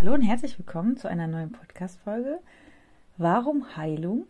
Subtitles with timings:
[0.00, 2.40] Hallo und herzlich willkommen zu einer neuen Podcast-Folge.
[3.16, 4.26] Warum Heilung?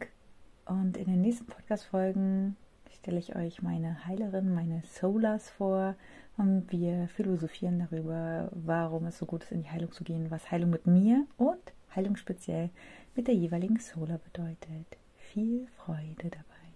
[0.66, 2.56] Und in den nächsten Podcast-Folgen
[2.90, 5.96] stelle ich euch meine Heilerin, meine Solas vor
[6.36, 10.50] und wir philosophieren darüber, warum es so gut ist, in die Heilung zu gehen, was
[10.50, 12.70] Heilung mit mir und Heilung speziell
[13.16, 14.98] mit der jeweiligen Sola bedeutet.
[15.16, 16.74] Viel Freude dabei.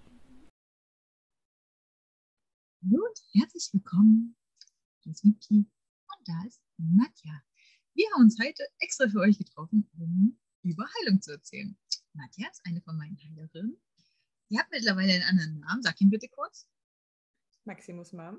[2.83, 4.35] Hallo und herzlich willkommen.
[5.03, 7.43] Hier ist Vicky und da ist Nadja.
[7.99, 11.77] Wir haben uns heute extra für euch getroffen, um über Heilung zu erzählen.
[12.13, 13.77] Nadja ist eine von meinen Heilerinnen.
[14.51, 15.83] Ihr habt mittlerweile einen anderen Namen.
[15.83, 16.69] Sag ihn bitte kurz.
[17.65, 18.39] Maximus Mom.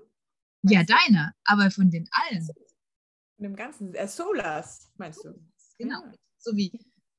[0.62, 2.46] Ja, deiner, aber von den allen.
[2.46, 5.34] Von dem ganzen, äh, Solas, meinst du?
[5.78, 6.06] Genau.
[6.06, 6.14] Ja.
[6.38, 6.72] So wie,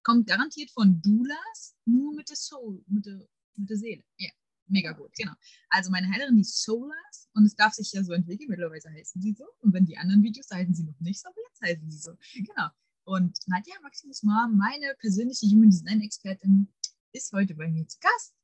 [0.02, 4.02] kommt garantiert von Dulas, nur mit der Soul, mit der, mit der Seele.
[4.16, 4.30] Ja,
[4.70, 5.32] mega gut, genau.
[5.68, 9.32] Also meine Heilerin, die Solas, und es darf sich ja so entwickeln, mittlerweile heißen sie
[9.32, 9.44] so.
[9.60, 12.12] Und wenn die anderen Videos heißen sie noch nicht so, aber jetzt heißen sie so.
[12.34, 12.68] Genau.
[13.04, 16.68] Und Nadja Maximus Mom, meine persönliche Human Design Expertin,
[17.12, 18.34] ist heute bei mir zu Gast.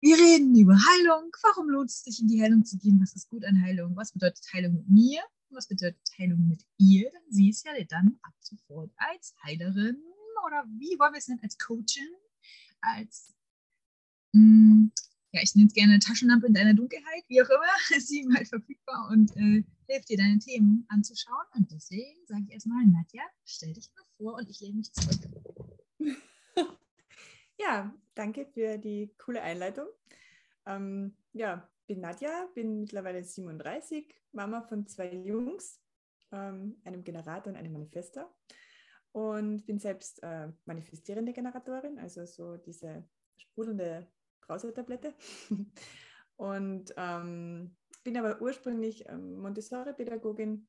[0.00, 1.30] Wir reden über Heilung.
[1.42, 3.00] Warum lohnt es sich, in die Heilung zu gehen?
[3.00, 3.96] Was ist gut an Heilung?
[3.96, 5.22] Was bedeutet Heilung mit mir?
[5.50, 7.10] Was bedeutet Heilung mit ihr?
[7.10, 10.02] Denn sie ist ja dann ab sofort als Heilerin
[10.46, 11.42] oder wie wollen wir es nennen?
[11.42, 12.08] Als Coachin?
[12.80, 13.34] Als,
[14.32, 14.92] mh, mm,
[15.32, 18.48] ja, ich nenne es gerne Taschenlampe in deiner Dunkelheit, wie auch immer, ist sie halt
[18.48, 21.46] verfügbar und äh, hilft dir, deine Themen anzuschauen.
[21.54, 25.20] Und deswegen sage ich erstmal, Nadja, stell dich mal vor und ich lehne mich zurück.
[27.62, 29.86] Ja, danke für die coole Einleitung.
[30.64, 35.78] Ähm, ja, bin Nadja, bin mittlerweile 37, Mama von zwei Jungs,
[36.32, 38.34] ähm, einem Generator und einem Manifester.
[39.12, 43.06] Und bin selbst äh, manifestierende Generatorin, also so diese
[43.36, 44.10] sprudelnde
[44.40, 45.14] Brausertablette.
[46.36, 50.66] und ähm, bin aber ursprünglich ähm, Montessori-Pädagogin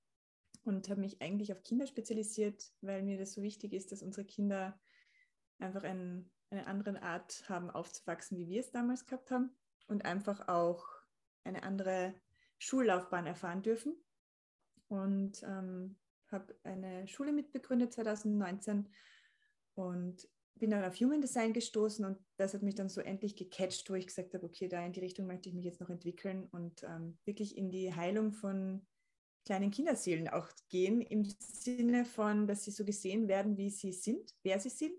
[0.64, 4.26] und habe mich eigentlich auf Kinder spezialisiert, weil mir das so wichtig ist, dass unsere
[4.26, 4.80] Kinder
[5.60, 9.56] einfach ein eine andere Art haben aufzuwachsen, wie wir es damals gehabt haben
[9.88, 10.86] und einfach auch
[11.44, 12.14] eine andere
[12.60, 13.96] Schullaufbahn erfahren dürfen.
[14.90, 15.98] Und ähm,
[16.30, 18.90] habe eine Schule mitbegründet 2019
[19.76, 20.28] und
[20.60, 23.96] bin dann auf Human Design gestoßen und das hat mich dann so endlich gecatcht, wo
[23.96, 26.84] ich gesagt habe, okay, da in die Richtung möchte ich mich jetzt noch entwickeln und
[26.84, 28.86] ähm, wirklich in die Heilung von
[29.46, 34.36] kleinen Kinderseelen auch gehen, im Sinne von, dass sie so gesehen werden, wie sie sind,
[34.44, 34.94] wer sie sind.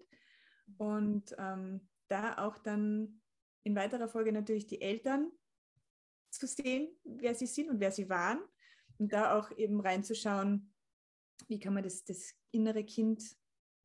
[0.78, 3.20] Und ähm, da auch dann
[3.62, 5.30] in weiterer Folge natürlich die Eltern
[6.30, 8.40] zu sehen, wer sie sind und wer sie waren.
[8.98, 10.72] Und da auch eben reinzuschauen,
[11.48, 13.22] wie kann man das, das innere Kind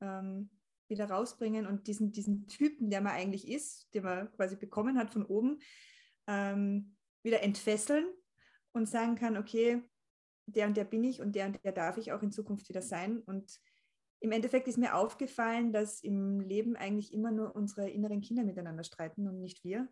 [0.01, 0.49] ähm,
[0.89, 5.11] wieder rausbringen und diesen, diesen Typen, der man eigentlich ist, den man quasi bekommen hat
[5.11, 5.59] von oben,
[6.27, 8.05] ähm, wieder entfesseln
[8.71, 9.81] und sagen kann, okay,
[10.45, 12.81] der und der bin ich und der und der darf ich auch in Zukunft wieder
[12.81, 13.59] sein und
[14.19, 18.83] im Endeffekt ist mir aufgefallen, dass im Leben eigentlich immer nur unsere inneren Kinder miteinander
[18.83, 19.87] streiten und nicht wir.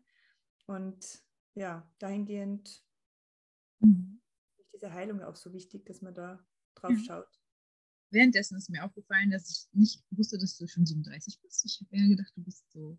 [0.65, 1.23] Und
[1.53, 2.83] ja, dahingehend
[3.79, 4.21] mhm.
[4.57, 7.03] ist diese Heilung auch so wichtig, dass man da drauf mhm.
[7.03, 7.44] schaut.
[8.15, 11.65] Währenddessen ist mir aufgefallen, dass ich nicht wusste, dass du schon 37 bist.
[11.65, 12.97] Ich habe ja gedacht, du bist so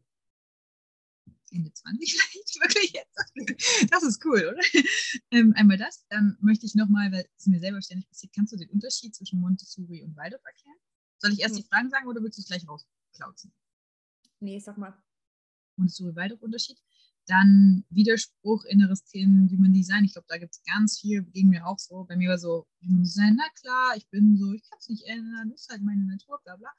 [1.50, 3.90] Ende 20 vielleicht wirklich jetzt.
[3.90, 4.60] Das ist cool, oder?
[5.30, 8.58] Ähm, einmal das, dann möchte ich nochmal, weil es mir selber ständig passiert, kannst du
[8.58, 10.76] den Unterschied zwischen Montessori und Waldorf erklären?
[11.18, 11.62] Soll ich erst hm.
[11.62, 13.54] die Fragen sagen oder willst du es gleich rausklauzen?
[14.40, 15.02] Nee, sag mal.
[15.78, 16.78] Und so weiter Unterschied.
[17.26, 20.04] Dann Widerspruch, inneres Kind, Human Design.
[20.04, 22.04] Ich glaube, da gibt es ganz viel, ging mir auch so.
[22.04, 25.04] Bei mir war so, Human Design, na klar, ich bin so, ich kann es nicht
[25.06, 26.70] ändern, ist halt meine Natur, bla bla.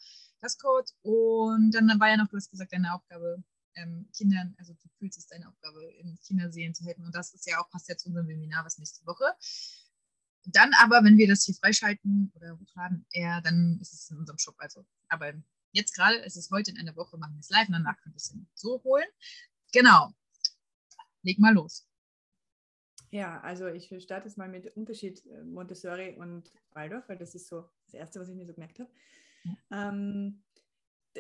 [0.42, 0.88] Das Code.
[1.02, 3.44] Und dann war ja noch, du hast gesagt, deine Aufgabe,
[3.76, 7.06] ähm, Kindern, also du fühlst es deine Aufgabe, in Kinderseelen zu helfen.
[7.06, 9.26] Und das ist ja auch, passt ja zu unserem Webinar, was nächste Woche
[10.48, 14.38] dann aber, wenn wir das hier freischalten oder hochladen, eher, dann ist es in unserem
[14.38, 14.56] Shop.
[14.58, 15.34] Also, aber
[15.72, 18.16] jetzt gerade ist es heute in einer Woche, machen wir es live und danach könnt
[18.16, 19.08] ihr es so holen.
[19.74, 20.14] Genau.
[21.24, 21.88] Leg mal los.
[23.12, 27.36] Ja, also ich starte jetzt mal mit dem Unterschied äh, Montessori und Waldorf, weil das
[27.36, 28.90] ist so das Erste, was ich mir so gemerkt habe.
[29.44, 29.90] Ja.
[29.90, 30.44] Ähm,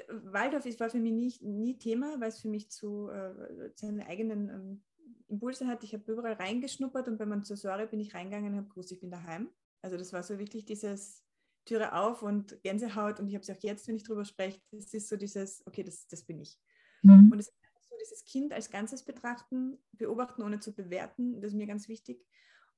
[0.10, 4.01] Waldorf ist, war für mich nie, nie Thema, weil es für mich zu äh, seinen
[4.01, 4.83] eigenen ähm,
[5.27, 5.86] Impulse hatte.
[5.86, 9.10] Ich habe überall reingeschnuppert und bei Montessori bin ich reingegangen und habe gewusst, ich bin
[9.10, 9.50] daheim.
[9.81, 11.24] Also das war so wirklich dieses
[11.66, 14.94] Türe auf und Gänsehaut und ich habe es auch jetzt, wenn ich darüber spreche, das
[14.94, 16.60] ist so dieses, okay, das, das bin ich.
[17.04, 17.31] Mhm.
[17.31, 17.56] Und es ist
[17.97, 22.25] so dieses Kind als Ganzes betrachten, beobachten, ohne zu bewerten, das ist mir ganz wichtig.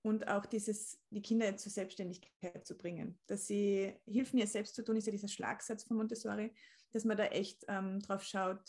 [0.01, 3.19] Und auch dieses, die Kinder zur Selbstständigkeit zu bringen.
[3.27, 6.53] Dass sie, hilf mir selbst zu tun, ist ja dieser Schlagsatz von Montessori,
[6.91, 8.63] dass man da echt ähm, drauf schaut,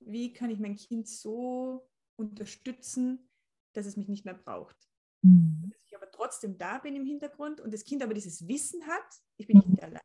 [0.00, 3.30] wie kann ich mein Kind so unterstützen,
[3.72, 4.76] dass es mich nicht mehr braucht.
[5.22, 5.70] Mhm.
[5.70, 9.22] Dass ich aber trotzdem da bin im Hintergrund und das Kind aber dieses Wissen hat,
[9.36, 9.78] ich bin nicht mhm.
[9.78, 10.00] alleine,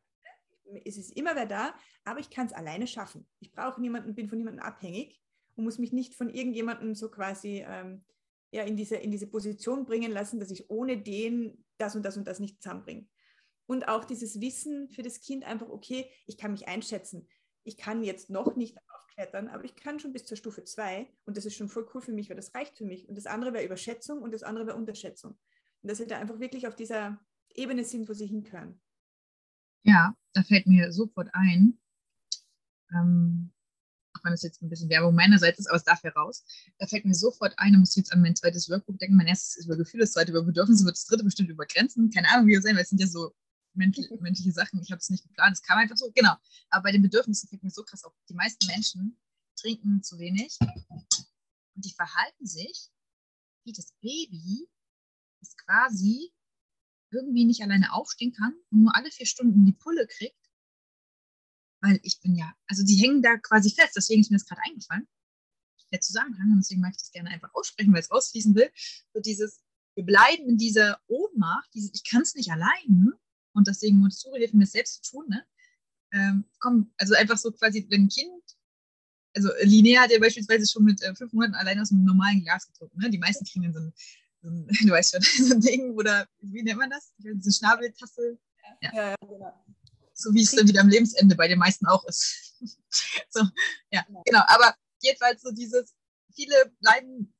[0.84, 3.26] es ist immer wer da, aber ich kann es alleine schaffen.
[3.40, 5.20] Ich brauche niemanden, bin von niemandem abhängig
[5.56, 8.04] und muss mich nicht von irgendjemandem so quasi ähm,
[8.50, 12.16] ja, in, diese, in diese Position bringen lassen, dass ich ohne den das und das
[12.16, 13.06] und das nicht zusammenbringe.
[13.66, 17.28] Und auch dieses Wissen für das Kind einfach, okay, ich kann mich einschätzen.
[17.62, 21.36] Ich kann jetzt noch nicht aufklettern, aber ich kann schon bis zur Stufe 2 und
[21.36, 23.08] das ist schon voll cool für mich, weil das reicht für mich.
[23.08, 25.38] Und das andere wäre Überschätzung und das andere wäre Unterschätzung.
[25.82, 27.20] Und dass wir da einfach wirklich auf dieser
[27.54, 28.80] Ebene sind, wo sie hinkören.
[29.82, 31.78] Ja, da fällt mir sofort ein,
[32.92, 33.52] ähm,
[34.14, 36.44] auch wenn es jetzt ein bisschen Werbung meinerseits ist, aber es darf heraus,
[36.78, 39.56] da fällt mir sofort ein, ich muss jetzt an mein zweites Workbook denken, mein erstes
[39.56, 42.46] ist über Gefühle, das zweite über Bedürfnisse, wird das dritte bestimmt über Grenzen, keine Ahnung,
[42.46, 43.34] wie wir sein, weil es sind ja so
[43.74, 46.34] menschliche Sachen, ich habe es nicht geplant, es kam einfach so, genau,
[46.70, 49.16] aber bei den Bedürfnissen fällt mir so krass auf, die meisten Menschen
[49.56, 52.90] trinken zu wenig und die verhalten sich
[53.64, 54.68] wie das Baby,
[55.40, 56.32] das quasi
[57.10, 60.39] irgendwie nicht alleine aufstehen kann und nur alle vier Stunden die Pulle kriegt,
[61.80, 64.62] weil ich bin ja, also die hängen da quasi fest, deswegen ist mir das gerade
[64.64, 65.06] eingefallen,
[65.92, 68.70] der Zusammenhang, und deswegen möchte ich das gerne einfach aussprechen, weil es rausfließen will,
[69.12, 69.60] so dieses,
[69.94, 73.12] wir bleiben in dieser Ohnmacht, dieses, ich kann es nicht alleine
[73.52, 75.44] und deswegen Montessori hilft mir selbst zu tun, ne?
[76.12, 78.42] Ähm, komm, also einfach so quasi, wenn ein Kind,
[79.34, 82.66] also Linnea hat ja beispielsweise schon mit äh, fünf Monaten allein aus einem normalen Glas
[82.66, 83.10] getrunken, ne?
[83.10, 83.92] Die meisten kriegen dann so ein
[84.42, 87.12] du weißt schon, so ein Ding, oder wie nennt man das?
[87.18, 88.38] So eine Schnabeltasse.
[88.82, 88.92] Ja.
[88.92, 89.64] ja, genau.
[90.20, 92.54] So wie es dann wieder am Lebensende bei den meisten auch ist.
[93.30, 93.44] so,
[93.90, 94.42] ja, genau.
[94.46, 95.94] Aber jedenfalls so dieses,
[96.34, 97.32] viele bleiben,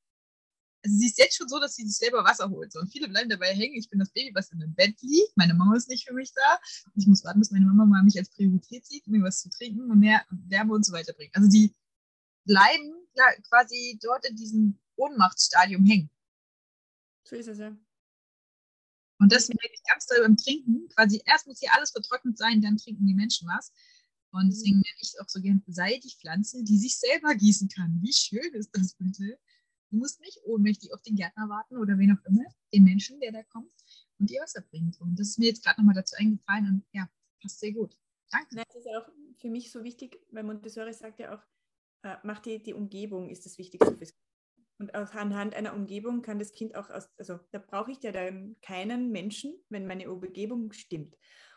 [0.83, 2.73] also sie ist jetzt schon so, dass sie sich selber Wasser holt.
[2.73, 3.77] So, und viele bleiben dabei hängen.
[3.77, 5.37] Ich bin das Baby, was in dem Bett liegt.
[5.37, 6.59] Meine Mama ist nicht für mich da.
[6.95, 9.91] Ich muss warten, bis meine Mama mal mich als Priorität sieht, mir was zu trinken
[9.91, 11.35] und mehr Wärme und so weiter bringt.
[11.37, 11.75] Also die
[12.45, 12.95] bleiben
[13.49, 16.11] quasi dort in diesem Ohnmachtsstadium hängen.
[17.25, 17.77] So ist es ja.
[19.21, 20.89] Und das merke ich ganz doll beim Trinken.
[20.89, 23.73] Quasi erst muss hier alles vertrocknet sein, dann trinken die Menschen was.
[24.33, 24.51] Und mhm.
[24.51, 27.99] deswegen nenne ich auch so gerne, sei die Pflanze, die sich selber gießen kann.
[28.01, 29.39] Wie schön ist das bitte?
[29.91, 33.33] Du musst nicht ohnmächtig auf den Gärtner warten oder wen auch immer, den Menschen, der
[33.33, 33.73] da kommt
[34.19, 35.01] und dir Wasser bringt.
[35.01, 37.09] Und das ist mir jetzt gerade nochmal dazu eingefallen und ja,
[37.43, 37.97] passt sehr gut.
[38.31, 38.55] Danke.
[38.55, 39.09] Das ist auch
[39.39, 41.43] für mich so wichtig, weil Montessori sagt ja auch,
[42.03, 44.15] äh, macht die, die Umgebung ist das Wichtigste fürs
[44.81, 48.57] und anhand einer Umgebung kann das Kind auch aus, also da brauche ich ja dann
[48.63, 51.17] keinen Menschen, wenn meine Umgebung stimmt.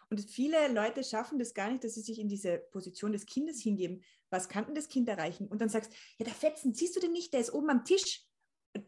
[0.09, 3.61] Und viele Leute schaffen das gar nicht, dass sie sich in diese Position des Kindes
[3.61, 4.03] hingeben.
[4.29, 5.47] Was kann denn das Kind erreichen?
[5.47, 7.33] Und dann sagst ja, der Fetzen, siehst du den nicht?
[7.33, 8.25] Der ist oben am Tisch.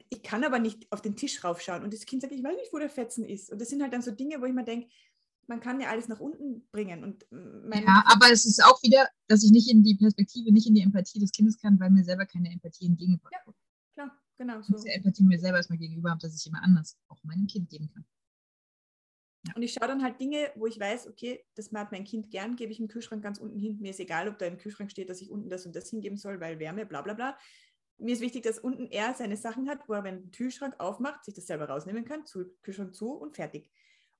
[0.09, 1.83] Ich kann aber nicht auf den Tisch raufschauen.
[1.83, 3.51] Und das Kind sagt, ich weiß nicht, wo der Fetzen ist.
[3.51, 4.89] Und das sind halt dann so Dinge, wo ich mir denke,
[5.47, 7.03] man kann ja alles nach unten bringen.
[7.03, 10.75] Und ja, aber es ist auch wieder, dass ich nicht in die Perspektive, nicht in
[10.75, 13.55] die Empathie des Kindes kann, weil mir selber keine Empathie entgegengebracht ja, klar.
[14.37, 14.61] Genau.
[14.61, 14.77] So.
[14.85, 17.89] Ja Empathie mir selber erstmal gegenüber habe, dass ich immer anders auch meinem Kind geben
[17.93, 18.05] kann.
[19.47, 19.53] Ja.
[19.55, 22.55] Und ich schaue dann halt Dinge, wo ich weiß, okay, das mag mein Kind gern,
[22.55, 23.77] gebe ich im Kühlschrank ganz unten hin.
[23.79, 26.17] Mir ist egal, ob da im Kühlschrank steht, dass ich unten das und das hingeben
[26.17, 27.37] soll, weil Wärme, bla bla bla.
[27.97, 31.23] Mir ist wichtig, dass unten er seine Sachen hat, wo er, wenn den Kühlschrank aufmacht,
[31.23, 33.71] sich das selber rausnehmen kann, zu, Kühlschrank zu und fertig.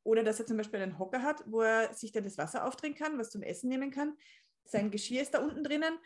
[0.03, 2.95] Oder dass er zum Beispiel einen Hocker hat, wo er sich dann das Wasser aufdrehen
[2.95, 4.15] kann, was zum Essen nehmen kann.
[4.63, 5.97] Sein Geschirr ist da unten drinnen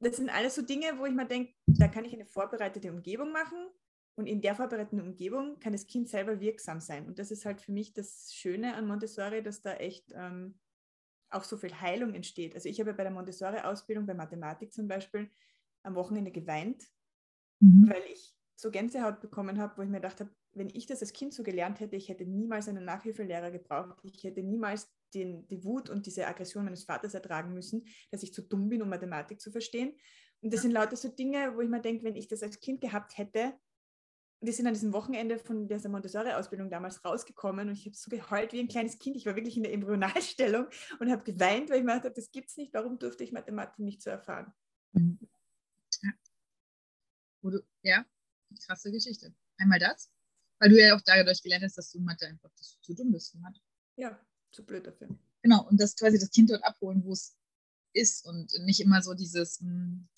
[0.00, 3.32] das sind alles so Dinge, wo ich mir denke, da kann ich eine vorbereitete Umgebung
[3.32, 3.68] machen
[4.16, 7.06] und in der vorbereiteten Umgebung kann das Kind selber wirksam sein.
[7.06, 10.58] Und das ist halt für mich das Schöne an Montessori, dass da echt ähm,
[11.30, 12.54] auch so viel Heilung entsteht.
[12.54, 15.30] Also ich habe bei der Montessori-Ausbildung, bei Mathematik zum Beispiel,
[15.82, 16.84] am Wochenende geweint,
[17.60, 17.88] mhm.
[17.88, 21.12] weil ich so Gänsehaut bekommen habe, wo ich mir gedacht habe, wenn ich das als
[21.12, 25.64] Kind so gelernt hätte, ich hätte niemals einen Nachhilfelehrer gebraucht, ich hätte niemals den, die
[25.64, 29.40] Wut und diese Aggression meines Vaters ertragen müssen, dass ich zu dumm bin, um Mathematik
[29.40, 29.98] zu verstehen.
[30.42, 32.80] Und das sind lauter so Dinge, wo ich mir denke, wenn ich das als Kind
[32.80, 33.54] gehabt hätte,
[34.40, 38.52] wir sind an diesem Wochenende von dieser Montessori-Ausbildung damals rausgekommen und ich habe so geheult
[38.52, 39.16] wie ein kleines Kind.
[39.16, 40.66] Ich war wirklich in der Embryonalstellung
[41.00, 43.78] und habe geweint, weil ich mir dachte, das gibt es nicht, warum durfte ich Mathematik
[43.78, 44.52] nicht zu erfahren?
[44.92, 45.18] Mhm.
[47.82, 48.04] Ja.
[48.66, 49.34] Krasse Geschichte.
[49.58, 50.10] Einmal das,
[50.58, 53.34] weil du ja auch dadurch gelernt hast, dass du Mathe einfach zu dumm bist.
[53.36, 53.60] Mathe.
[53.96, 54.20] Ja,
[54.56, 55.08] zu blöd dafür.
[55.42, 57.36] Genau, und das quasi das Kind dort abholen, wo es
[57.92, 60.08] ist und nicht immer so dieses mh, hm,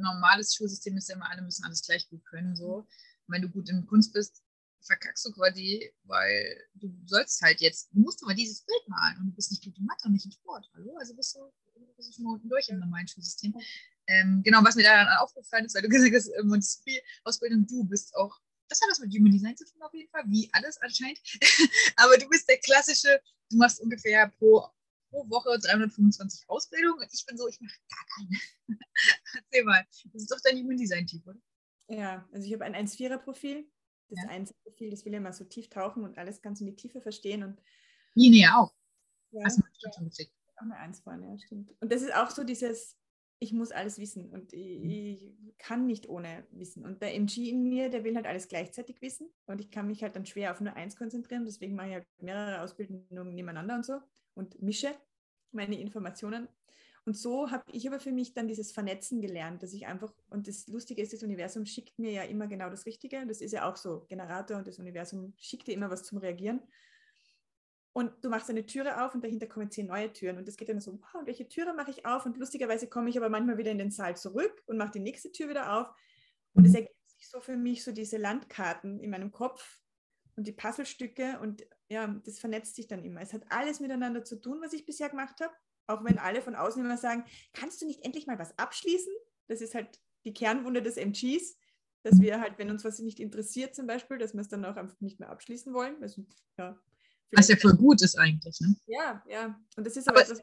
[0.00, 2.56] normales Schulsystem ist ja immer, alle müssen alles gleich gut können.
[2.56, 2.76] So.
[2.76, 2.86] Und
[3.28, 4.42] wenn du gut in Kunst bist,
[4.80, 9.26] verkackst du quasi, weil du sollst halt jetzt, du musst aber dieses Bild malen und
[9.26, 10.68] du bist nicht gut in Mathe und nicht in Sport.
[10.74, 10.96] Hallo?
[10.98, 11.40] Also bist du,
[11.96, 13.54] bist du schon mal unten durch im normalen Schulsystem.
[14.08, 18.14] Ähm, genau, was mir da dann aufgefallen ist, weil du gesagt hast, Montessori-Ausbildung, du bist
[18.16, 18.40] auch
[18.72, 21.20] das hat was mit Human Design zu tun auf jeden Fall, wie alles anscheinend.
[21.96, 23.20] Aber du bist der klassische,
[23.52, 24.66] du machst ungefähr pro,
[25.10, 28.40] pro Woche 325 Ausbildungen und ich bin so, ich mache gar keine.
[29.34, 31.40] Erzähl mal, das ist doch dein Human Design-Typ, oder?
[31.88, 33.68] Ja, also ich habe ein 1-4er-Profil.
[34.08, 34.30] Das ja.
[34.30, 37.42] 1-Profil, das will immer so tief tauchen und alles ganz in die Tiefe verstehen.
[37.42, 37.62] Und
[38.14, 38.74] Linie auch.
[39.30, 39.90] Ja, du ja.
[40.56, 41.74] Auch eine Eins vorne, ja, stimmt.
[41.80, 42.96] Und das ist auch so dieses,
[43.42, 44.88] ich muss alles wissen und ich, Mhm.
[44.88, 46.84] ich kann nicht ohne wissen.
[46.84, 50.02] Und der MG in mir, der will halt alles gleichzeitig wissen und ich kann mich
[50.02, 51.44] halt dann schwer auf nur eins konzentrieren.
[51.44, 54.00] Deswegen mache ich halt mehrere Ausbildungen nebeneinander und so
[54.34, 54.94] und mische
[55.50, 56.48] meine Informationen.
[57.04, 60.46] Und so habe ich aber für mich dann dieses Vernetzen gelernt, dass ich einfach, und
[60.46, 63.26] das Lustige ist, das Universum schickt mir ja immer genau das Richtige.
[63.26, 66.60] Das ist ja auch so, Generator und das Universum schickt dir immer was zum Reagieren.
[67.94, 70.38] Und du machst eine Türe auf und dahinter kommen zehn neue Türen.
[70.38, 72.24] Und das geht dann so, wow, welche Türe mache ich auf?
[72.24, 75.30] Und lustigerweise komme ich aber manchmal wieder in den Saal zurück und mache die nächste
[75.30, 75.88] Tür wieder auf.
[76.54, 79.80] Und es ergibt sich so für mich so diese Landkarten in meinem Kopf
[80.36, 81.38] und die Puzzlestücke.
[81.40, 83.20] Und ja, das vernetzt sich dann immer.
[83.20, 85.52] Es hat alles miteinander zu tun, was ich bisher gemacht habe.
[85.86, 89.12] Auch wenn alle von außen immer sagen, kannst du nicht endlich mal was abschließen?
[89.48, 91.58] Das ist halt die Kernwunde des MGs,
[92.02, 94.76] dass wir halt, wenn uns was nicht interessiert zum Beispiel, dass wir es dann auch
[94.76, 96.00] einfach nicht mehr abschließen wollen.
[96.00, 96.24] Also,
[96.56, 96.80] ja,
[97.32, 98.76] Was ja voll gut ist eigentlich, ne?
[98.86, 99.58] ja, ja.
[99.76, 100.42] Und das ist Aber- aber, etwas,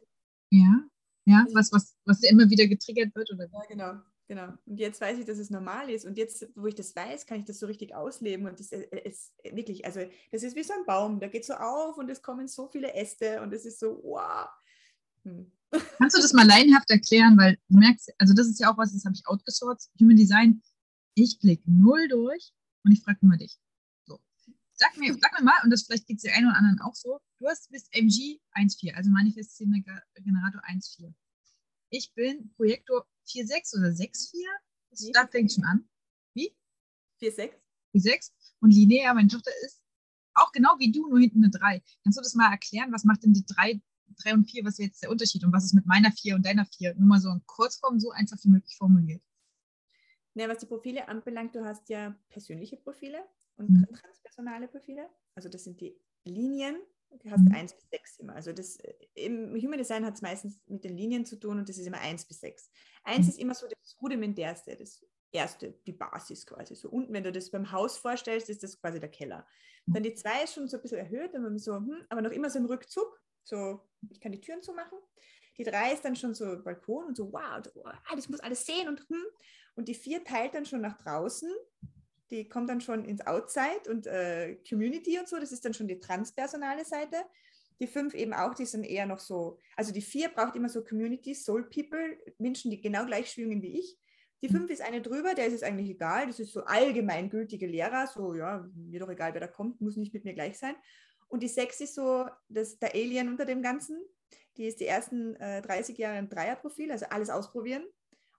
[0.50, 0.84] Ja.
[1.26, 4.54] Ja, was, was, was immer wieder getriggert wird oder ja, genau, genau.
[4.66, 6.04] Und jetzt weiß ich, dass es normal ist.
[6.06, 8.46] Und jetzt, wo ich das weiß, kann ich das so richtig ausleben.
[8.48, 10.00] Und das äh, ist wirklich, also
[10.32, 12.94] das ist wie so ein Baum, der geht so auf und es kommen so viele
[12.94, 14.48] Äste und es ist so, wow.
[15.24, 15.52] Hm.
[15.98, 17.36] Kannst du das mal laienhaft erklären?
[17.38, 19.90] Weil du merkst, also das ist ja auch was, das habe ich outgesourced.
[20.00, 20.62] Human Design,
[21.14, 22.52] ich blick null durch
[22.84, 23.56] und ich frage immer dich.
[24.82, 26.94] Sag mir, sag mir mal, und das vielleicht geht es der einen oder anderen auch
[26.94, 31.12] so, du hast, bist MG 1.4, also Ge- Generator 1.4.
[31.90, 34.46] Ich bin Projektor 4.6 oder 6.4.
[34.90, 35.86] Das- Nee, Da fängt schon an.
[36.34, 36.56] Wie?
[37.20, 37.50] 4,6.
[37.94, 38.32] 4.6.
[38.60, 39.82] Und Linnea, meine Tochter, ist
[40.32, 41.82] auch genau wie du, nur hinten eine 3.
[42.02, 42.90] Kannst du das mal erklären?
[42.90, 43.82] Was macht denn die 3,
[44.22, 44.64] 3 und 4?
[44.64, 45.44] Was ist jetzt der Unterschied?
[45.44, 46.94] Und was ist mit meiner 4 und deiner 4?
[46.94, 49.22] Nur mal so in Kurzform, so einfach wie möglich formuliert.
[50.34, 53.22] Ja, was die Profile anbelangt, du hast ja persönliche Profile
[53.60, 53.84] und Mhm.
[53.84, 55.08] tra- transpersonale Profile.
[55.34, 56.76] Also das sind die Linien.
[57.10, 57.54] Du hast Mhm.
[57.54, 58.34] 1 bis 6 immer.
[58.36, 61.68] Also das, äh, im Human Design hat es meistens mit den Linien zu tun und
[61.68, 62.70] das ist immer 1 bis 6.
[63.04, 63.30] 1 Mhm.
[63.30, 66.74] ist immer so das rudimentärste, das erste, die Basis quasi.
[66.76, 69.46] So unten, wenn du das beim Haus vorstellst, ist das quasi der Keller.
[69.86, 69.92] Mhm.
[69.94, 72.48] Dann die 2 ist schon so ein bisschen erhöht, aber, so, hm, aber noch immer
[72.50, 73.20] so im Rückzug.
[73.42, 74.98] So, ich kann die Türen zumachen.
[75.58, 78.64] Die 3 ist dann schon so Balkon und so, wow, so, wow, das muss alles
[78.64, 79.24] sehen und hm.
[79.74, 81.50] Und die 4 teilt dann schon nach draußen.
[82.30, 85.38] Die kommt dann schon ins Outside und äh, Community und so.
[85.38, 87.16] Das ist dann schon die transpersonale Seite.
[87.80, 90.84] Die 5 eben auch, die sind eher noch so, also die 4 braucht immer so
[90.84, 93.98] Community, Soul People, Menschen, die genau gleich schwingen wie ich.
[94.42, 96.26] Die 5 ist eine drüber, der ist es eigentlich egal.
[96.26, 100.12] Das ist so allgemeingültige Lehrer, so, ja, mir doch egal, wer da kommt, muss nicht
[100.12, 100.74] mit mir gleich sein.
[101.28, 103.98] Und die 6 ist so das, der Alien unter dem Ganzen.
[104.56, 107.84] Die ist die ersten äh, 30 Jahre im Dreierprofil, also alles ausprobieren.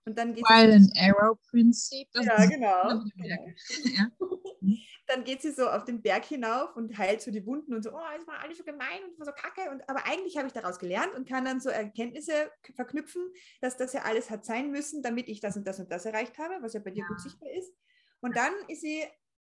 [0.04, 2.08] Und dann geht Trial and Arrow Prinzip.
[2.14, 3.02] Ja, ist- genau.
[3.16, 4.08] Ja.
[5.08, 7.90] Dann geht sie so auf den Berg hinauf und heilt so die Wunden und so,
[7.92, 9.68] oh, es war alles so gemein und so kacke.
[9.70, 13.20] Und, aber eigentlich habe ich daraus gelernt und kann dann so Erkenntnisse verknüpfen,
[13.60, 16.38] dass das ja alles hat sein müssen, damit ich das und das und das erreicht
[16.38, 17.72] habe, was ja bei dir gut sichtbar ist.
[18.20, 19.04] Und dann ist sie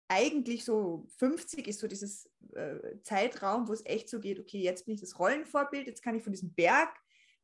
[0.08, 4.86] eigentlich so 50 ist so dieses äh, Zeitraum, wo es echt so geht, okay, jetzt
[4.86, 6.88] bin ich das Rollenvorbild, jetzt kann ich von diesem Berg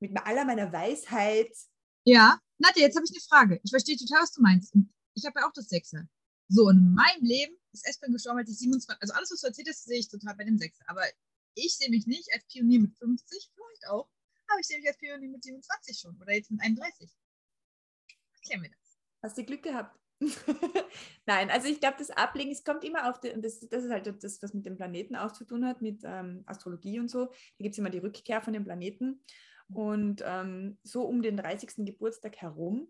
[0.00, 1.50] mit aller meiner Weisheit
[2.08, 3.60] Ja, Nadja, jetzt habe ich eine Frage.
[3.64, 4.72] Ich verstehe total, was du meinst.
[5.14, 6.08] Ich habe ja auch das Sechser.
[6.48, 9.68] So, in meinem Leben ist Espen gestorben, als ich 27, also alles, was du erzählt
[9.68, 10.84] hast, sehe ich total bei dem Sechser.
[10.86, 11.02] Aber
[11.54, 14.08] ich sehe mich nicht als Pionier mit 50, vielleicht auch,
[14.46, 17.10] aber ich sehe mich als Pionier mit 27 schon oder jetzt mit 31.
[18.34, 18.98] Erklär mir das.
[19.22, 19.98] Hast du Glück gehabt?
[21.26, 23.90] Nein, also ich glaube, das Ablegen, es kommt immer auf, die, und das, das ist
[23.90, 27.26] halt das, was mit dem Planeten auch zu tun hat, mit ähm, Astrologie und so.
[27.26, 29.24] Da gibt es immer die Rückkehr von den Planeten.
[29.72, 31.84] Und ähm, so um den 30.
[31.86, 32.88] Geburtstag herum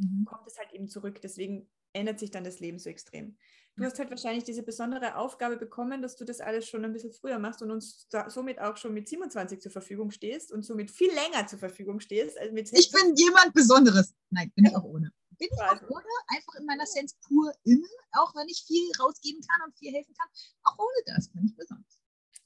[0.00, 0.24] Mhm.
[0.26, 1.20] kommt es halt eben zurück.
[1.22, 3.36] Deswegen ändert sich dann das Leben so extrem.
[3.76, 7.12] Du hast halt wahrscheinlich diese besondere Aufgabe bekommen, dass du das alles schon ein bisschen
[7.12, 11.10] früher machst und uns somit auch schon mit 27 zur Verfügung stehst und somit viel
[11.12, 12.38] länger zur Verfügung stehst.
[12.38, 14.14] Als mit Ich bin jemand Besonderes.
[14.30, 15.10] Nein, bin ich auch ohne.
[15.38, 15.86] Bin ich auch Also.
[15.88, 19.92] ohne, einfach in meiner Sense pur innen, auch wenn ich viel rausgeben kann und viel
[19.92, 20.28] helfen kann.
[20.64, 21.98] Auch ohne das bin ich besonders.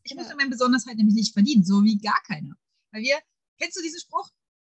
[0.05, 0.31] Ich muss Ja.
[0.31, 2.55] mir meine Besonderheit nämlich nicht verdienen, so wie gar keiner.
[2.93, 3.19] Weil wir,
[3.63, 4.29] kennst du diesen Spruch?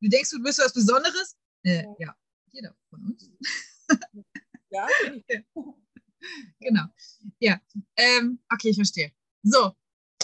[0.01, 1.37] Du denkst, du bist was Besonderes?
[1.63, 1.95] Äh, Ja.
[1.99, 2.15] ja,
[2.51, 3.29] jeder von uns.
[4.69, 4.87] Ja.
[6.61, 6.85] Genau.
[7.39, 7.61] Ja,
[7.97, 9.11] ähm, okay, ich verstehe.
[9.43, 9.75] So,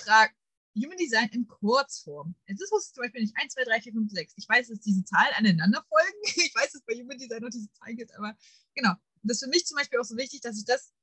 [0.01, 0.33] Frage.
[0.77, 2.35] Human Design in Kurzform.
[2.47, 4.33] Jetzt ist es zum Beispiel nicht 1, 2, 3, 4, 5, 6.
[4.37, 6.17] Ich weiß, dass diese Zahlen aneinander folgen.
[6.23, 8.33] Ich weiß, dass es bei Human Design noch diese Zahlen gibt, aber
[8.75, 8.91] genau.
[8.91, 10.93] Und das ist für mich zum Beispiel auch so wichtig, dass ich das,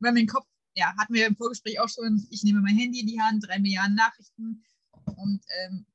[0.00, 3.06] weil mein Kopf, ja, hatten wir im Vorgespräch auch schon, ich nehme mein Handy in
[3.06, 4.64] die Hand, drei Milliarden Nachrichten
[5.04, 5.86] und, ähm,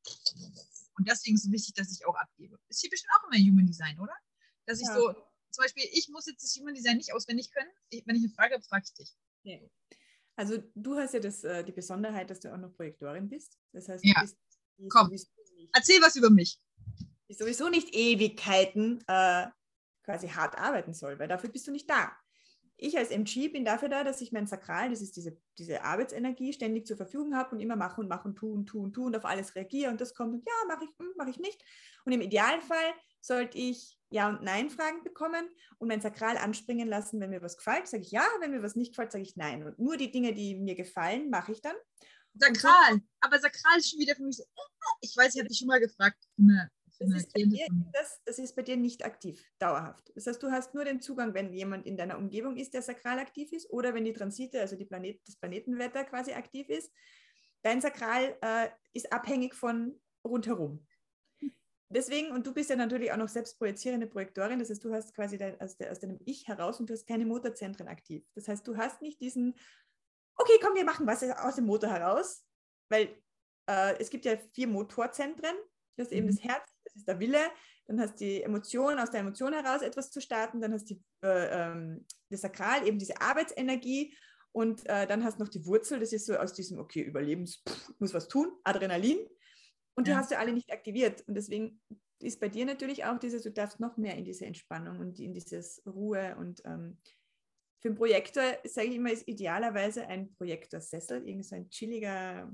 [0.98, 2.60] und deswegen ist es so wichtig, dass ich auch abgebe.
[2.70, 4.14] Ist hier bestimmt auch immer Human Design, oder?
[4.66, 4.96] Dass ich Ja.
[4.96, 5.14] so,
[5.52, 7.70] zum Beispiel, ich muss jetzt das Human Design nicht auswendig können.
[7.90, 9.16] Ich, wenn ich eine Frage habe, frage ich dich.
[9.44, 9.70] Nee.
[10.36, 13.58] Also du hast ja das, äh, die Besonderheit, dass du auch noch Projektorin bist.
[13.74, 14.22] Das heißt, Ja.
[14.22, 14.38] bist
[14.90, 15.12] Komm.
[15.74, 16.60] Erzähl was über mich.
[17.30, 19.48] Die sowieso nicht Ewigkeiten äh,
[20.04, 22.12] quasi hart arbeiten soll, weil dafür bist du nicht da.
[22.80, 26.54] Ich als MG bin dafür da, dass ich mein Sakral, das ist diese, diese Arbeitsenergie,
[26.54, 29.06] ständig zur Verfügung habe und immer mache und mache und tue und tue und tue
[29.06, 31.60] und auf alles reagiere und das kommt und ja, mache ich, hm, mache ich nicht.
[32.06, 37.32] Und im Idealfall sollte ich Ja- und Nein-Fragen bekommen und mein Sakral anspringen lassen, wenn
[37.32, 39.64] mir was gefällt, sage ich ja, wenn mir was nicht gefällt, sage ich nein.
[39.64, 41.76] Und nur die Dinge, die mir gefallen, mache ich dann.
[42.36, 43.02] Sakral.
[43.22, 44.44] Aber Sakral ist schon wieder für mich so.
[45.02, 46.18] Ich weiß, ich habe dich schon mal gefragt.
[46.38, 46.70] Eine,
[47.00, 50.12] Das ist, dir, das, das ist bei dir nicht aktiv, dauerhaft.
[50.16, 53.20] Das heißt, du hast nur den Zugang, wenn jemand in deiner Umgebung ist, der sakral
[53.20, 56.92] aktiv ist, oder wenn die Transite, also die Planet, das Planetenwetter quasi aktiv ist.
[57.62, 60.86] Dein Sakral äh, ist abhängig von rundherum.
[61.90, 65.14] Deswegen, und du bist ja natürlich auch noch selbst projizierende Projektorin, das heißt, du hast
[65.16, 68.26] quasi dein, aus, de, aus deinem Ich heraus und du hast keine Motorzentren aktiv.
[68.36, 69.56] Das heißt, du hast nicht diesen,
[70.36, 72.46] okay, komm, wir machen was aus dem Motor heraus,
[72.90, 73.22] weil
[73.70, 75.56] äh, es gibt ja vier Motorzentren.
[75.96, 76.32] Du hast eben Mhm.
[76.32, 77.40] das Herz, das ist der Wille,
[77.88, 80.96] dann hast du die Emotion, aus der Emotion heraus etwas zu starten, dann hast du
[81.24, 84.16] äh, ähm, das Sakral, eben diese Arbeitsenergie
[84.52, 87.64] und äh, dann hast du noch die Wurzel, das ist so aus diesem, okay, Überlebens,
[87.68, 89.20] pff, muss was tun, Adrenalin.
[89.96, 90.18] Und die Ja.
[90.18, 91.28] hast du alle nicht aktiviert.
[91.28, 91.80] Und deswegen
[92.20, 95.34] ist bei dir natürlich auch dieses, du darfst noch mehr in diese Entspannung und in
[95.34, 96.98] dieses Ruhe und ähm,
[97.82, 102.52] für einen Projektor, sage ich immer, ist idealerweise ein Projektorsessel, irgend so ein chilliger,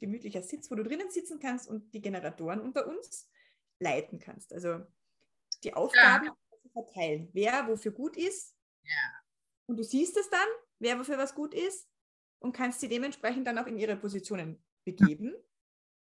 [0.00, 3.30] gemütlicher Sitz, wo du drinnen sitzen kannst und die Generatoren unter uns
[3.78, 4.52] leiten kannst.
[4.52, 4.80] Also
[5.64, 6.30] die Aufgaben
[6.72, 8.54] verteilen, wer wofür gut ist.
[8.82, 9.20] Ja.
[9.66, 10.46] Und du siehst es dann,
[10.78, 11.88] wer wofür was gut ist
[12.38, 15.34] und kannst sie dementsprechend dann auch in ihre Positionen begeben.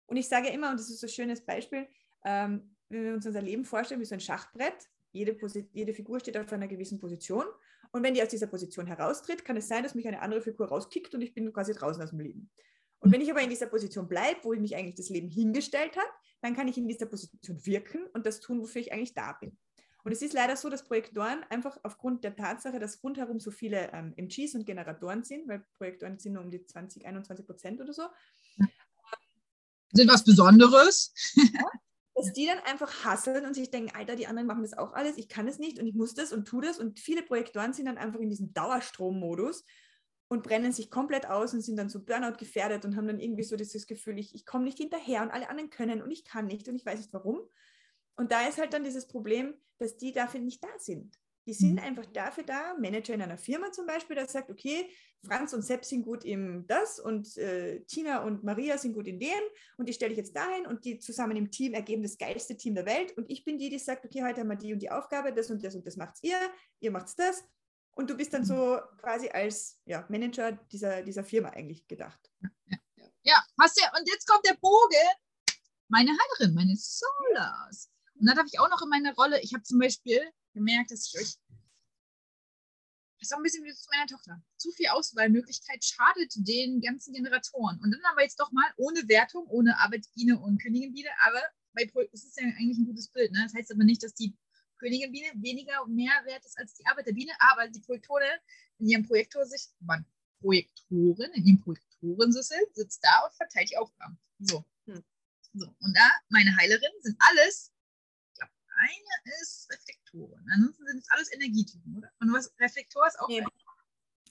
[0.07, 1.87] Und ich sage immer, und das ist so ein schönes Beispiel,
[2.25, 6.19] ähm, wenn wir uns unser Leben vorstellen wie so ein Schachbrett, jede, Posi jede Figur
[6.19, 7.45] steht auf einer gewissen Position.
[7.91, 10.67] Und wenn die aus dieser Position heraustritt, kann es sein, dass mich eine andere Figur
[10.67, 12.51] rauskickt und ich bin quasi draußen aus dem Leben.
[13.05, 15.95] Und wenn ich aber in dieser Position bleibe, wo ich mich eigentlich das Leben hingestellt
[15.95, 16.09] habe,
[16.41, 19.55] dann kann ich in dieser Position wirken und das tun, wofür ich eigentlich da bin.
[20.03, 23.91] Und es ist leider so, dass Projektoren einfach aufgrund der Tatsache, dass rundherum so viele
[23.93, 27.93] ähm, MGs und Generatoren sind, weil Projektoren sind nur um die 20, 21 Prozent oder
[27.93, 28.03] so,
[29.93, 31.13] Sind was Besonderes?
[32.15, 35.17] dass die dann einfach hasseln und sich denken, Alter, die anderen machen das auch alles,
[35.17, 36.79] ich kann es nicht und ich muss das und tu das.
[36.79, 39.63] Und viele Projektoren sind dann einfach in diesem Dauerstrommodus
[40.35, 43.43] und brennen sich komplett aus und sind dann so Burnout gefährdet und haben dann irgendwie
[43.43, 46.45] so dieses Gefühl, ich, ich komme nicht hinterher und alle anderen können und ich kann
[46.45, 47.39] nicht und ich weiß nicht warum.
[48.17, 51.17] Und da ist halt dann dieses Problem, dass die dafür nicht da sind.
[51.47, 51.79] Die sind Mhm.
[51.79, 54.89] einfach dafür da, Manager in einer Firma zum Beispiel, der sagt, okay,
[55.23, 59.19] Franz und Sepp sind gut im das und äh, Tina und Maria sind gut in
[59.19, 59.29] den
[59.77, 62.73] und die stelle ich jetzt dahin und die zusammen im Team ergeben das geilste Team
[62.73, 64.89] der Welt und ich bin die, die sagt, okay, heute haben wir die und die
[64.89, 66.39] Aufgabe, das und das und das macht's ihr,
[66.79, 67.43] ihr macht's das
[67.95, 72.19] und du bist dann so quasi als ja, Manager dieser, dieser Firma eigentlich gedacht.
[73.23, 75.07] Ja, hast ja, und jetzt kommt der Bogen.
[75.87, 77.89] Meine Heilerin, meine Solas.
[78.19, 80.21] Und dann darf ich auch noch in meine Rolle, ich habe zum Beispiel
[80.53, 81.35] gemerkt, dass ich euch,
[83.19, 87.13] das ist auch ein bisschen wie zu meiner Tochter, zu viel Auswahlmöglichkeit schadet den ganzen
[87.13, 87.79] Generatoren.
[87.81, 91.41] Und dann aber jetzt doch mal ohne Wertung, ohne Arbeitsbiene und Königinbiene, aber
[91.73, 93.31] bei es ist ja eigentlich ein gutes Bild.
[93.31, 93.43] Ne?
[93.43, 94.35] Das heißt aber nicht, dass die
[94.85, 98.37] Königinbiene weniger mehr wert ist als die Arbeiterbiene, aber die Projektorin
[98.77, 100.05] in ihrem Projektor sich, Mann,
[100.39, 104.19] Projektorin in ihrem Projektorensessel sitzt da und verteilt die Aufgaben.
[104.39, 104.63] So.
[104.85, 105.03] Hm.
[105.53, 105.67] So.
[105.79, 107.73] Und da, meine Heilerinnen sind alles,
[108.29, 110.45] ich glaube, eine ist Reflektoren.
[110.53, 112.11] Ansonsten sind es alles Energietypen, oder?
[112.19, 113.43] Und was Reflektor ist auch Nee.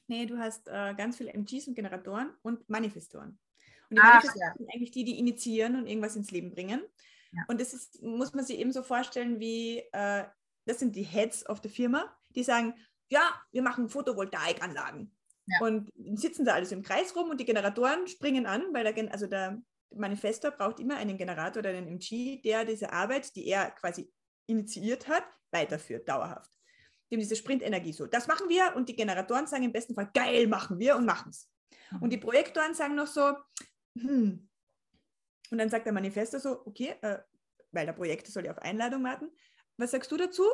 [0.07, 3.39] Nee, du hast äh, ganz viele MGs und Generatoren und Manifestoren.
[3.89, 4.55] Und die Ach, Manifestoren ja.
[4.55, 6.83] sind eigentlich die, die initiieren und irgendwas ins Leben bringen.
[7.33, 7.43] Ja.
[7.49, 10.25] Und das ist, muss man sich eben so vorstellen, wie äh,
[10.67, 12.75] das sind die Heads of the Firma, die sagen,
[13.11, 13.23] ja,
[13.53, 15.15] wir machen Photovoltaikanlagen.
[15.47, 15.61] Ja.
[15.61, 19.27] Und sitzen da alles im Kreis rum und die Generatoren springen an, weil der, also
[19.27, 24.11] der Manifestor braucht immer einen Generator oder einen MG, der diese Arbeit, die er quasi
[24.47, 26.51] initiiert hat, weiterführt, dauerhaft.
[27.11, 30.47] Dem diese Sprintenergie so, das machen wir und die Generatoren sagen im besten Fall, geil,
[30.47, 31.51] machen wir und machen es.
[32.01, 33.35] Und die Projektoren sagen noch so,
[33.97, 34.49] hm.
[35.51, 37.19] Und dann sagt der Manifestor so, okay, äh,
[37.71, 39.31] weil der Projektor soll ja auf Einladung warten.
[39.77, 40.45] Was sagst du dazu?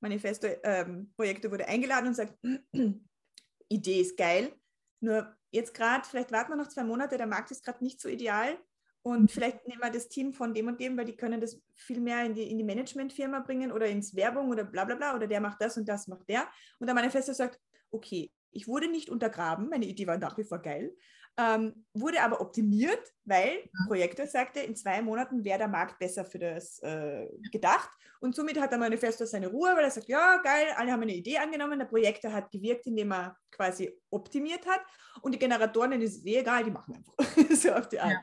[0.00, 2.38] Manifestor, ähm, wurde eingeladen und sagt,
[3.68, 4.52] Idee ist geil,
[5.00, 8.08] nur jetzt gerade, vielleicht warten wir noch zwei Monate, der Markt ist gerade nicht so
[8.08, 8.58] ideal
[9.02, 12.00] und vielleicht nehmen wir das Team von dem und dem, weil die können das viel
[12.00, 15.26] mehr in die, in die Managementfirma bringen oder ins Werbung oder bla bla bla oder
[15.26, 16.48] der macht das und das macht der.
[16.78, 17.60] Und der Manifestor sagt,
[17.90, 20.94] okay, ich wurde nicht untergraben, meine Idee war nach wie vor geil,
[21.38, 26.40] ähm, wurde aber optimiert, weil Projektor sagte, in zwei Monaten wäre der Markt besser für
[26.40, 27.88] das äh, gedacht.
[28.20, 31.14] Und somit hat der Manifestor seine Ruhe, weil er sagt, ja, geil, alle haben eine
[31.14, 34.80] Idee angenommen, der Projektor hat gewirkt, indem er quasi optimiert hat.
[35.22, 37.16] Und die Generatoren, denen ist es eh egal, die machen einfach
[37.56, 38.18] so auf die Art.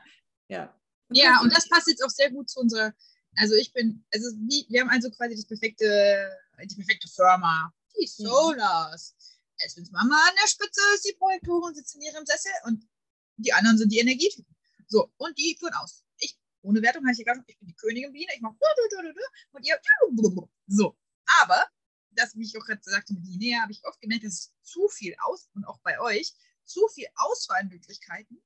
[0.48, 0.64] Ja.
[1.08, 2.92] Und du Ja, und das passt jetzt auch sehr gut zu unserer,
[3.36, 6.30] also ich bin, also wie, wir haben also quasi das perfekte,
[6.62, 8.26] die perfekte Firma, die Mhm.
[8.26, 9.16] Solars.
[9.58, 12.86] Esmins Mama an der Spitze ist die Projektorin, sitzt in ihrem Sessel und
[13.36, 14.54] die anderen sind die Energietypen.
[14.88, 16.04] So, und die führen aus.
[16.18, 18.56] Ich, ohne Wertung habe ich gerade, ich bin die Königin Biene, ich mache
[19.52, 19.80] und ihr,
[20.66, 20.96] so.
[21.40, 21.64] Aber,
[22.10, 24.88] das, wie ich auch gerade sagte mit Linnea, habe ich oft gemerkt, dass es zu
[24.88, 28.42] viel aus, und auch bei euch, zu viel Auswahlmöglichkeiten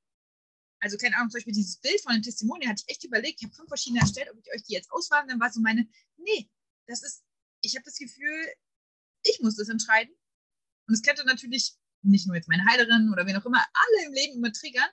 [0.81, 3.44] also keine Ahnung, zum Beispiel dieses Bild von den Testimonial hatte ich echt überlegt, ich
[3.44, 6.50] habe fünf verschiedene erstellt, ob ich euch die jetzt auswählen, dann war so meine, nee,
[6.87, 7.22] das ist,
[7.61, 8.53] ich habe das Gefühl,
[9.22, 10.14] ich muss das entscheiden.
[10.88, 14.12] Und es könnte natürlich nicht nur jetzt meine Heilerin oder wen auch immer, alle im
[14.12, 14.88] Leben immer triggern.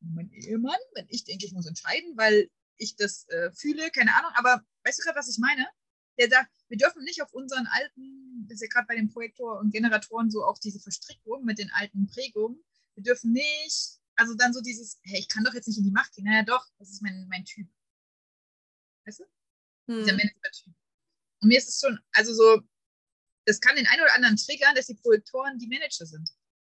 [0.00, 4.32] Mein Ehemann, wenn ich denke, ich muss entscheiden, weil ich das äh, fühle, keine Ahnung,
[4.34, 5.66] aber weißt du gerade, was ich meine?
[6.18, 9.60] Der sagt, wir dürfen nicht auf unseren alten, das ist ja gerade bei den Projektor
[9.60, 12.62] und Generatoren so auch diese Verstrickung mit den alten Prägungen,
[12.94, 15.90] wir dürfen nicht, also dann so dieses, hey, ich kann doch jetzt nicht in die
[15.90, 16.24] Macht gehen.
[16.24, 17.68] Naja, doch, das ist mein, mein Typ.
[19.06, 19.24] Weißt du?
[19.86, 20.16] Dieser Hm.
[20.18, 20.74] Manager-Typ.
[21.40, 22.62] Und mir ist es schon, also so,
[23.46, 26.28] das kann den einen oder anderen triggern, dass die Projektoren die Manager sind.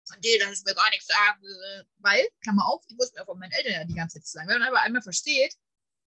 [0.05, 1.41] Von dir, das ist mir gar nichts sagen.
[1.43, 4.49] äh, Weil, Klammer auf, ich muss mir von meinen Eltern ja die ganze Zeit sagen.
[4.49, 5.55] Wenn man aber einmal versteht,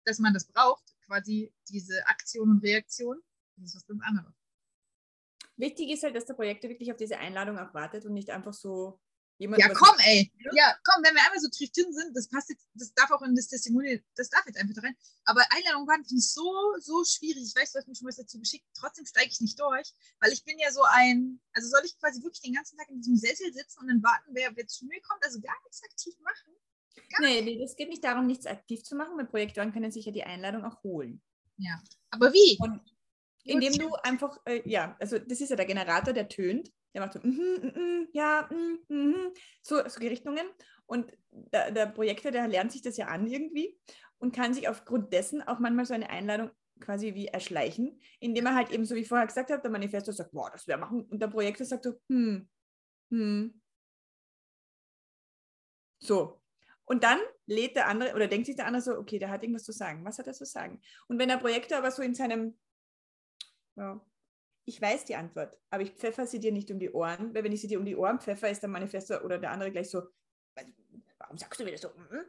[0.05, 3.21] dass man das braucht, quasi diese Aktion und Reaktion,
[3.57, 4.35] das ist was ganz anderes.
[5.57, 8.53] Wichtig ist halt, dass der Projektor wirklich auf diese Einladung auch wartet und nicht einfach
[8.53, 9.01] so
[9.38, 9.61] jemand.
[9.61, 10.33] Ja, komm, ey.
[10.53, 13.35] Ja, komm, wenn wir einmal so drin sind, das passt jetzt, das darf auch in
[13.35, 14.96] das Testimonial, das darf jetzt einfach da rein.
[15.25, 17.42] Aber Einladung waren finde ich so, so schwierig.
[17.42, 18.66] Ich weiß, du hast mir schon was dazu geschickt.
[18.75, 22.22] Trotzdem steige ich nicht durch, weil ich bin ja so ein, also soll ich quasi
[22.22, 25.01] wirklich den ganzen Tag in diesem Sessel sitzen und dann warten, wer, wer zu mir
[25.03, 26.53] kommt, also gar nichts aktiv machen.
[27.20, 30.12] Nee, nee, es geht nicht darum, nichts aktiv zu machen, weil Projektoren können sich ja
[30.12, 31.22] die Einladung auch holen.
[31.59, 31.81] Ja.
[32.11, 32.59] Aber wie?
[32.61, 32.81] Und
[33.44, 37.12] indem du einfach, äh, ja, also das ist ja der Generator, der tönt, der macht
[37.12, 40.46] so, mhm, mhm, ja, mhm, mhm, so, so Richtungen.
[40.87, 43.78] Und der, der Projektor, der lernt sich das ja an irgendwie
[44.18, 48.54] und kann sich aufgrund dessen auch manchmal so eine Einladung quasi wie erschleichen, indem er
[48.54, 51.02] halt eben, so wie ich vorher gesagt habe, der Manifestor sagt, boah, das wäre machen.
[51.02, 52.48] Und der Projektor sagt so, hm,
[53.11, 53.61] hm.
[55.98, 56.40] So.
[56.87, 59.64] Und dann lädt der andere oder denkt sich der andere so, okay, der hat irgendwas
[59.64, 60.02] zu sagen.
[60.04, 60.80] Was hat er zu sagen?
[61.09, 62.59] Und wenn der Projektor aber so in seinem,
[63.76, 64.00] ja,
[64.66, 67.52] ich weiß die Antwort, aber ich pfeffer sie dir nicht um die Ohren, weil wenn
[67.52, 70.02] ich sie dir um die Ohren pfeffer, ist der Manifestor oder der andere gleich so,
[71.18, 71.88] warum sagst du mir das so?
[71.90, 72.24] Mhm.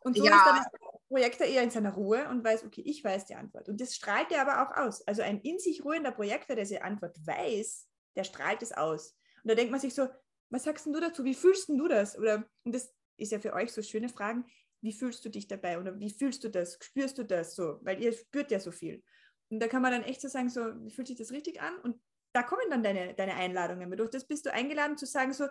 [0.00, 0.34] Und so Ja.
[0.34, 3.68] ist dann der Projektor eher in seiner Ruhe und weiß, okay, ich weiß die Antwort.
[3.68, 5.06] Und das strahlt er aber auch aus.
[5.06, 9.16] Also ein in sich ruhender Projektor, der diese Antwort weiß, der strahlt es aus.
[9.44, 10.08] Und da denkt man sich so,
[10.50, 11.24] was sagst du dazu?
[11.24, 12.18] Wie fühlst denn du das?
[12.18, 14.44] Oder, und das ist ja für euch so schöne Fragen,
[14.80, 15.78] wie fühlst du dich dabei?
[15.78, 16.78] Oder wie fühlst du das?
[16.80, 17.78] Spürst du das so?
[17.82, 19.04] Weil ihr spürt ja so viel.
[19.52, 21.78] Und da kann man dann echt so sagen, so, wie fühlt sich das richtig an?
[21.80, 22.00] Und
[22.34, 23.90] da kommen dann deine, deine Einladungen.
[23.98, 25.44] Durch das bist du eingeladen zu sagen, so,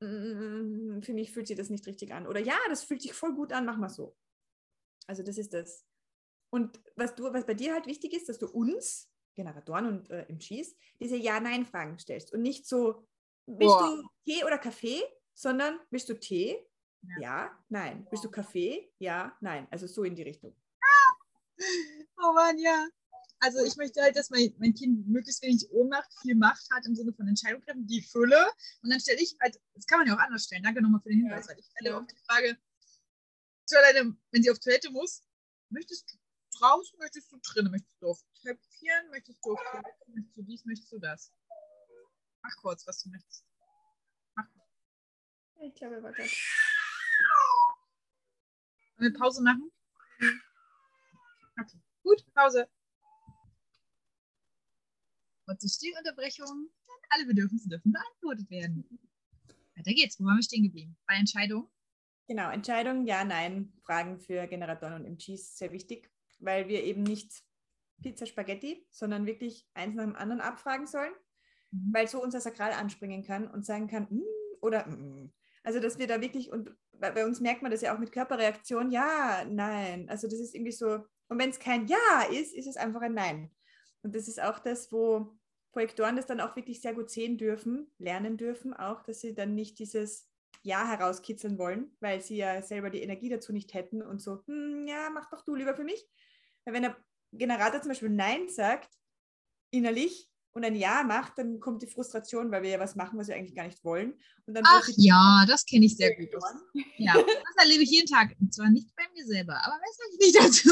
[0.00, 2.26] "Mm, für mich fühlt sich das nicht richtig an.
[2.26, 4.14] Oder ja, das fühlt sich voll gut an, mach mal so.
[5.06, 5.86] Also das ist das.
[6.50, 10.26] Und was, du, was bei dir halt wichtig ist, dass du uns, Generatoren und äh,
[10.28, 12.32] im Schieß, diese Ja-Nein-Fragen stellst.
[12.32, 13.06] Und nicht so,
[13.46, 14.02] willst Boah.
[14.26, 15.02] du Tee oder Kaffee,
[15.34, 16.66] sondern willst du Tee?
[17.02, 17.20] Ja.
[17.20, 18.06] Ja, nein.
[18.10, 18.92] Willst du Kaffee?
[18.98, 19.66] Ja, nein.
[19.70, 20.54] Also so in die Richtung.
[22.18, 22.88] Oh Mann, ja.
[23.40, 26.94] Also ich möchte halt, dass mein, mein Kind möglichst wenig Ohnmacht, viel Macht hat im
[26.94, 28.46] Sinne von Entscheidungen treffen, die Fülle.
[28.82, 30.62] Und dann stelle ich halt, das kann man ja auch anders stellen.
[30.62, 31.98] Danke nochmal für den Hinweis, weil ich stelle Ja.
[31.98, 32.56] oft die Frage,
[33.74, 35.22] alleine, wenn sie auf Toilette muss,
[35.70, 36.16] möchtest du
[36.58, 40.64] draußen, möchtest du drinnen, möchtest du auf Töpfchen, möchtest du auf Toilette, möchtest du dies,
[40.64, 41.32] möchtest du das?
[42.42, 43.44] Mach kurz, was du möchtest.
[44.34, 44.68] Mach kurz.
[45.60, 46.30] Ich glaube, er war gerade.
[48.98, 49.70] Wollen wir Pause machen?
[51.58, 52.68] Okay, gut, Pause.
[55.46, 56.68] Kurze Stillunterbrechung.
[56.88, 58.84] Denn alle Bedürfnisse dürfen beantwortet werden.
[59.76, 60.18] Weiter geht's.
[60.18, 60.96] Wo waren wir stehen geblieben?
[61.06, 61.68] Bei Entscheidungen?
[62.28, 67.44] Genau, Entscheidung, ja, nein, Fragen für Generatoren und MGs sehr wichtig, weil wir eben nicht
[68.02, 71.12] Pizza Spaghetti, sondern wirklich eins nach dem anderen abfragen sollen,
[71.72, 71.92] Mhm.
[71.94, 74.22] weil so unser Sakral anspringen kann und sagen kann, "Mm",
[74.60, 75.32] oder "Mm".
[75.62, 78.12] also dass wir da wirklich, und bei, bei uns merkt man das ja auch mit
[78.12, 82.66] Körperreaktion, ja, nein, also das ist irgendwie so, und wenn es kein Ja ist, ist
[82.66, 83.52] es einfach ein Nein.
[84.02, 85.36] Und das ist auch das, wo
[85.72, 89.54] Projektoren das dann auch wirklich sehr gut sehen dürfen, lernen dürfen auch, dass sie dann
[89.54, 90.28] nicht dieses
[90.62, 94.86] Ja herauskitzeln wollen, weil sie ja selber die Energie dazu nicht hätten und so, hm,
[94.86, 96.06] ja, mach doch du lieber für mich.
[96.64, 96.96] Weil wenn der
[97.32, 98.90] Generator zum Beispiel Nein sagt,
[99.70, 103.28] innerlich, und ein Ja macht, dann kommt die Frustration, weil wir ja was machen, was
[103.28, 104.14] wir eigentlich gar nicht wollen.
[104.46, 106.30] Und dann Ach ja, das kenne ich sehr gut.
[106.96, 108.34] Ja, das erlebe ich jeden Tag.
[108.40, 110.70] Und zwar nicht bei mir selber, aber sage ich nicht dazu.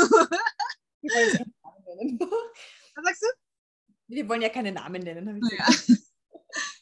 [2.95, 3.27] Was sagst du?
[4.15, 5.29] Wir wollen ja keine Namen nennen.
[5.29, 5.67] habe ich Ja.
[5.67, 5.89] gesagt.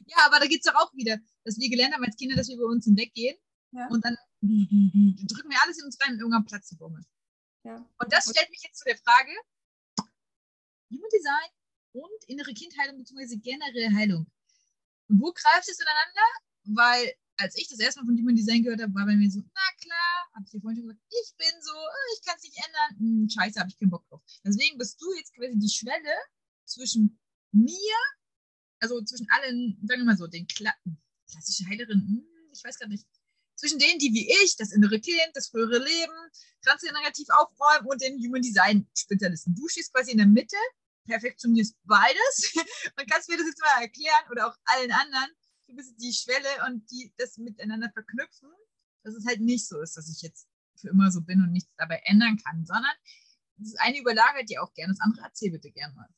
[0.06, 2.48] Ja, aber da geht es doch auch wieder, dass wir gelernt haben als Kinder, dass
[2.48, 3.34] wir über uns hinweggehen
[3.70, 3.86] Ja.
[3.88, 7.00] und dann drücken wir alles in uns rein und irgendwann platzt die Bombe.
[7.64, 7.76] Ja.
[7.98, 9.30] Und das stellt mich jetzt zu der Frage,
[10.90, 11.50] Human Design
[11.92, 13.36] und innere Kindheilung bzw.
[13.38, 14.26] generell Heilung.
[15.08, 16.28] Wo greift es ineinander?
[16.82, 19.40] Weil als ich das erste Mal von Human Design gehört habe, war bei mir so,
[19.40, 22.42] na klar, habe ich dir vorhin schon gesagt, ich bin so, äh, ich kann es
[22.44, 22.98] nicht ändern.
[22.98, 24.22] Hm, scheiße, habe ich keinen Bock drauf.
[24.44, 26.14] Deswegen bist du jetzt quasi die Schwelle
[26.64, 27.18] zwischen
[27.52, 27.96] mir,
[28.80, 30.72] also zwischen allen, sagen wir mal so, den Kla
[31.30, 33.06] klassische Heilerin, hm, ich weiß gar nicht,
[33.56, 36.12] zwischen denen, die wie ich, das innere Kind, das frühere Leben,
[36.62, 39.54] transgenerativ aufräumen und den Human Design Spezialisten.
[39.54, 40.56] Du stehst quasi in der Mitte,
[41.06, 42.54] perfektionierst beides
[42.98, 45.30] und kannst mir das jetzt mal erklären oder auch allen anderen.
[45.72, 48.50] Du bist die Schwelle und die das miteinander verknüpfen,
[49.04, 51.72] dass es halt nicht so ist, dass ich jetzt für immer so bin und nichts
[51.78, 52.92] dabei ändern kann, sondern
[53.56, 56.08] das eine überlagert dir auch gerne, das andere erzähl bitte gerne mal.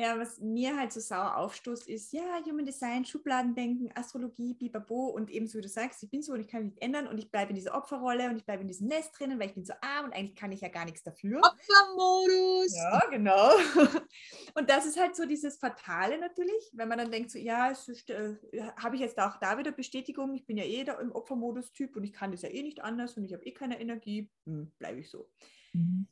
[0.00, 5.28] Ja, was mir halt so sauer aufstoßt, ist, ja, Human Design, Schubladendenken, Astrologie, Bibabo und
[5.28, 7.18] eben so, wie du sagst, ich bin so und ich kann mich nicht ändern und
[7.18, 9.64] ich bleibe in dieser Opferrolle und ich bleibe in diesem Nest drinnen, weil ich bin
[9.64, 11.40] so arm und eigentlich kann ich ja gar nichts dafür.
[11.40, 12.76] Opfermodus!
[12.76, 13.50] Ja, genau.
[14.54, 18.34] Und das ist halt so dieses Fatale natürlich, wenn man dann denkt, so, ja, äh,
[18.76, 22.04] habe ich jetzt auch da wieder Bestätigung, ich bin ja eh da im Opfermodus-Typ und
[22.04, 25.00] ich kann das ja eh nicht anders und ich habe eh keine Energie, hm, bleibe
[25.00, 25.28] ich so.
[25.72, 26.06] Mhm.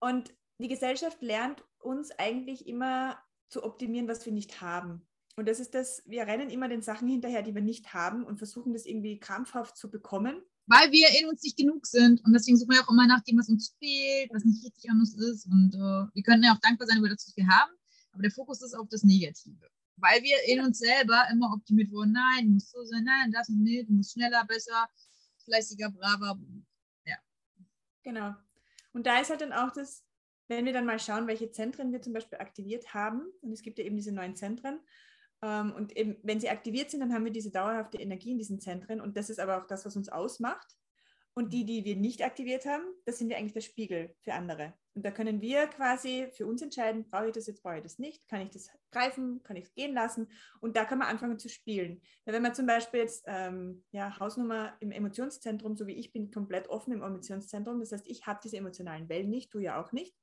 [0.00, 3.18] Und die Gesellschaft lernt uns eigentlich immer
[3.48, 5.06] zu optimieren, was wir nicht haben.
[5.36, 8.38] Und das ist das, wir rennen immer den Sachen hinterher, die wir nicht haben und
[8.38, 10.42] versuchen das irgendwie krampfhaft zu bekommen.
[10.66, 12.22] Weil wir in uns nicht genug sind.
[12.24, 15.00] Und deswegen suchen wir auch immer nach dem, was uns fehlt, was nicht richtig an
[15.00, 15.46] uns ist.
[15.46, 17.72] Und äh, wir können ja auch dankbar sein über das, was wir haben.
[18.12, 19.68] Aber der Fokus ist auf das Negative.
[19.96, 22.12] Weil wir in uns selber immer optimiert wurden.
[22.12, 24.88] Nein, du musst so sein, nein, das und nicht, du musst schneller, besser,
[25.44, 26.38] fleißiger, braver.
[27.04, 27.16] Ja.
[28.02, 28.34] Genau.
[28.92, 30.04] Und da ist halt dann auch das,
[30.50, 33.78] wenn wir dann mal schauen, welche Zentren wir zum Beispiel aktiviert haben, und es gibt
[33.78, 34.80] ja eben diese neuen Zentren,
[35.42, 38.60] ähm, und eben, wenn sie aktiviert sind, dann haben wir diese dauerhafte Energie in diesen
[38.60, 40.76] Zentren und das ist aber auch das, was uns ausmacht.
[41.32, 44.74] Und die, die wir nicht aktiviert haben, das sind wir eigentlich der Spiegel für andere.
[44.94, 47.98] Und da können wir quasi für uns entscheiden, brauche ich das jetzt, brauche ich das
[47.98, 50.28] nicht, kann ich das greifen, kann ich es gehen lassen.
[50.60, 52.02] Und da kann man anfangen zu spielen.
[52.24, 56.30] Weil wenn man zum Beispiel jetzt ähm, ja, Hausnummer im Emotionszentrum, so wie ich bin,
[56.32, 59.92] komplett offen im Emotionszentrum, das heißt, ich habe diese emotionalen Wellen nicht, du ja auch
[59.92, 60.16] nicht.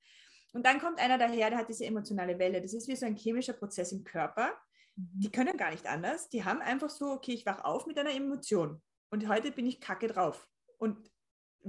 [0.53, 2.61] Und dann kommt einer daher, der hat diese emotionale Welle.
[2.61, 4.53] Das ist wie so ein chemischer Prozess im Körper.
[4.95, 5.19] Mhm.
[5.19, 6.29] Die können gar nicht anders.
[6.29, 8.81] Die haben einfach so, okay, ich wach auf mit einer Emotion.
[9.09, 10.47] Und heute bin ich kacke drauf.
[10.77, 11.09] Und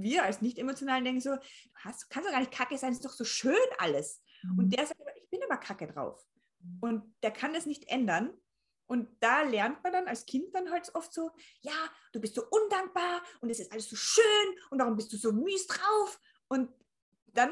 [0.01, 1.41] wir als Nicht-Emotionalen denken so, du
[1.75, 4.21] hast, kannst doch gar nicht kacke sein, ist doch so schön alles.
[4.43, 4.59] Mhm.
[4.59, 6.25] Und der sagt, ich bin aber kacke drauf.
[6.59, 6.77] Mhm.
[6.81, 8.31] Und der kann das nicht ändern.
[8.87, 11.29] Und da lernt man dann als Kind dann halt oft so,
[11.61, 14.23] ja, du bist so undankbar und es ist alles so schön
[14.71, 16.19] und warum bist du so mies drauf?
[16.47, 16.71] Und
[17.27, 17.51] dann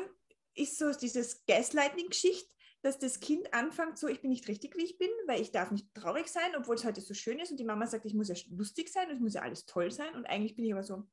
[0.55, 4.97] ist so dieses Gaslighting-Geschichte, dass das Kind anfängt so, ich bin nicht richtig, wie ich
[4.97, 7.65] bin, weil ich darf nicht traurig sein, obwohl es heute so schön ist und die
[7.65, 10.55] Mama sagt, ich muss ja lustig sein, es muss ja alles toll sein und eigentlich
[10.55, 11.03] bin ich aber so,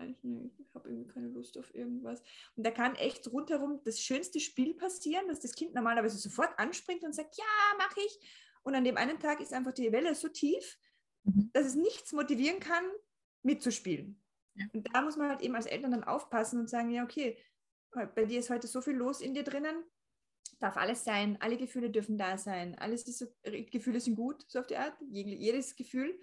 [0.00, 2.22] ich habe irgendwie keine Lust auf irgendwas.
[2.56, 7.04] Und da kann echt rundherum das schönste Spiel passieren, dass das Kind normalerweise sofort anspringt
[7.04, 7.44] und sagt, ja,
[7.78, 8.18] mache ich.
[8.62, 10.78] Und an dem einen Tag ist einfach die Welle so tief,
[11.24, 11.50] mhm.
[11.52, 12.84] dass es nichts motivieren kann,
[13.42, 14.22] mitzuspielen.
[14.54, 14.66] Ja.
[14.72, 17.38] Und da muss man halt eben als Eltern dann aufpassen und sagen, ja, okay,
[17.90, 19.84] bei dir ist heute so viel los in dir drinnen,
[20.60, 24.66] darf alles sein, alle Gefühle dürfen da sein, alles diese Gefühle sind gut, so auf
[24.66, 26.18] die Art, jedes Gefühl.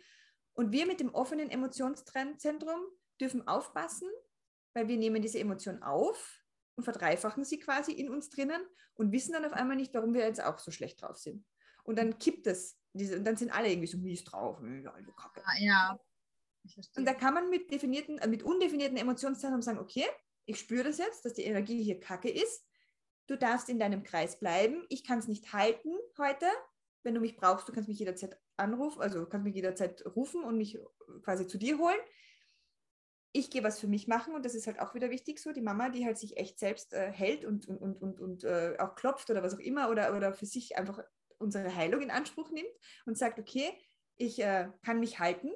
[0.54, 2.80] Und wir mit dem offenen Emotionszentrum
[3.20, 4.10] dürfen aufpassen,
[4.74, 6.44] weil wir nehmen diese Emotion auf
[6.76, 8.62] und verdreifachen sie quasi in uns drinnen
[8.96, 11.46] und wissen dann auf einmal nicht, warum wir jetzt auch so schlecht drauf sind.
[11.84, 14.60] Und dann kippt es, diese, und dann sind alle irgendwie so mies drauf.
[15.60, 16.00] Ja, ja.
[16.96, 20.06] Und da kann man mit definierten, äh, mit undefinierten Emotionszentren sagen, okay,
[20.46, 22.66] ich spüre das jetzt, dass die Energie hier kacke ist.
[23.28, 24.86] Du darfst in deinem Kreis bleiben.
[24.90, 26.48] Ich kann es nicht halten heute.
[27.04, 30.58] Wenn du mich brauchst, du kannst mich jederzeit anrufen, also kannst mich jederzeit rufen und
[30.58, 30.78] mich
[31.24, 32.00] quasi zu dir holen.
[33.32, 35.52] Ich gehe was für mich machen und das ist halt auch wieder wichtig so.
[35.52, 38.76] Die Mama, die halt sich echt selbst äh, hält und, und, und, und, und äh,
[38.80, 41.04] auch klopft oder was auch immer oder, oder für sich einfach
[41.38, 42.70] unsere Heilung in Anspruch nimmt
[43.06, 43.70] und sagt, okay,
[44.18, 45.52] ich äh, kann mich halten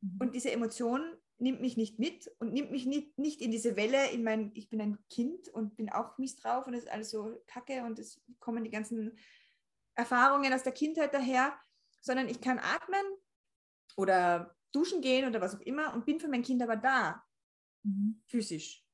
[0.00, 0.18] mhm.
[0.20, 4.10] und diese Emotionen nimmt mich nicht mit und nimmt mich nicht, nicht in diese Welle,
[4.10, 7.10] in mein, ich bin ein Kind und bin auch mies drauf und es ist alles
[7.10, 9.18] so kacke und es kommen die ganzen
[9.94, 11.58] Erfahrungen aus der Kindheit daher,
[12.00, 13.04] sondern ich kann atmen
[13.96, 17.24] oder duschen gehen oder was auch immer und bin für mein Kind aber da,
[17.82, 18.22] mhm.
[18.26, 18.84] physisch.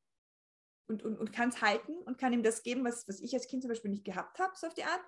[0.86, 3.46] Und, und, und kann es halten und kann ihm das geben, was, was ich als
[3.46, 5.04] Kind zum Beispiel nicht gehabt habe, so auf die Art.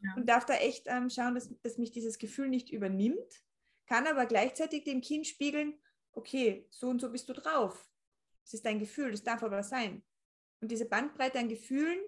[0.00, 0.14] Ja.
[0.16, 3.42] Und darf da echt ähm, schauen, dass, dass mich dieses Gefühl nicht übernimmt,
[3.86, 5.78] kann aber gleichzeitig dem Kind spiegeln,
[6.12, 7.88] okay, so und so bist du drauf.
[8.44, 10.02] Das ist dein Gefühl, das darf aber sein.
[10.60, 11.98] Und diese Bandbreite an Gefühlen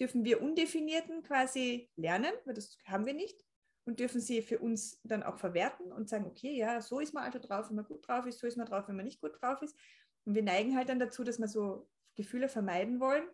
[0.00, 3.44] dürfen wir Undefinierten quasi lernen, weil das haben wir nicht,
[3.90, 7.24] und dürfen sie für uns dann auch verwerten und sagen, okay, ja, so ist man
[7.24, 9.32] also drauf, wenn man gut drauf ist, so ist man drauf, wenn man nicht gut
[9.42, 9.76] drauf ist.
[10.24, 13.28] Und wir neigen halt dann dazu, dass wir so Gefühle vermeiden wollen,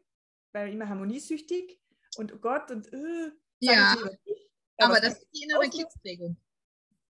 [0.52, 1.78] weil immer harmoniesüchtig
[2.16, 3.96] und oh Gott und äh, Ja,
[4.78, 5.76] aber was das ist die innere auslöst.
[5.78, 6.36] Kindsprägung.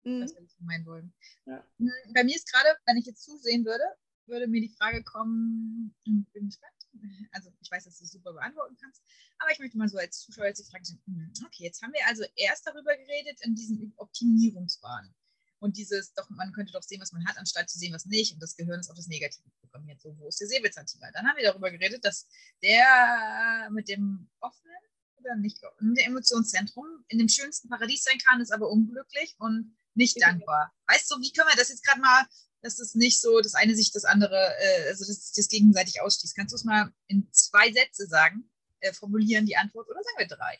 [0.03, 0.21] Mhm.
[0.21, 1.13] Das wir nicht meinen wollen.
[1.45, 1.67] Ja.
[1.79, 3.83] Hm, Bei mir ist gerade, wenn ich jetzt zusehen würde,
[4.25, 6.82] würde mir die Frage kommen, hm, bin gespannt.
[7.31, 9.01] Also ich weiß, dass du es super beantworten kannst,
[9.39, 11.93] aber ich möchte mal so als Zuschauer jetzt die Frage stellen, hm, okay, jetzt haben
[11.93, 15.13] wir also erst darüber geredet in diesem Optimierungswahn.
[15.59, 18.33] Und dieses, doch, man könnte doch sehen, was man hat, anstatt zu sehen, was nicht.
[18.33, 20.01] Und das Gehirn ist auf das Negative programmiert.
[20.01, 21.09] So, wo ist der Säbelzahntiger?
[21.13, 22.27] Dann haben wir darüber geredet, dass
[22.61, 24.75] der mit dem offenen
[25.23, 29.77] oder nicht, mit dem Emotionszentrum in dem schönsten Paradies sein kann, ist aber unglücklich und
[29.93, 30.73] nicht dankbar.
[30.87, 32.25] Weißt du, wie können wir das jetzt gerade mal,
[32.63, 36.01] dass es nicht so das eine sich das andere, äh, also dass sich das gegenseitig
[36.01, 36.35] ausschließt?
[36.35, 38.49] Kannst du es mal in zwei Sätze sagen,
[38.79, 40.59] äh, formulieren die Antwort oder sagen wir drei?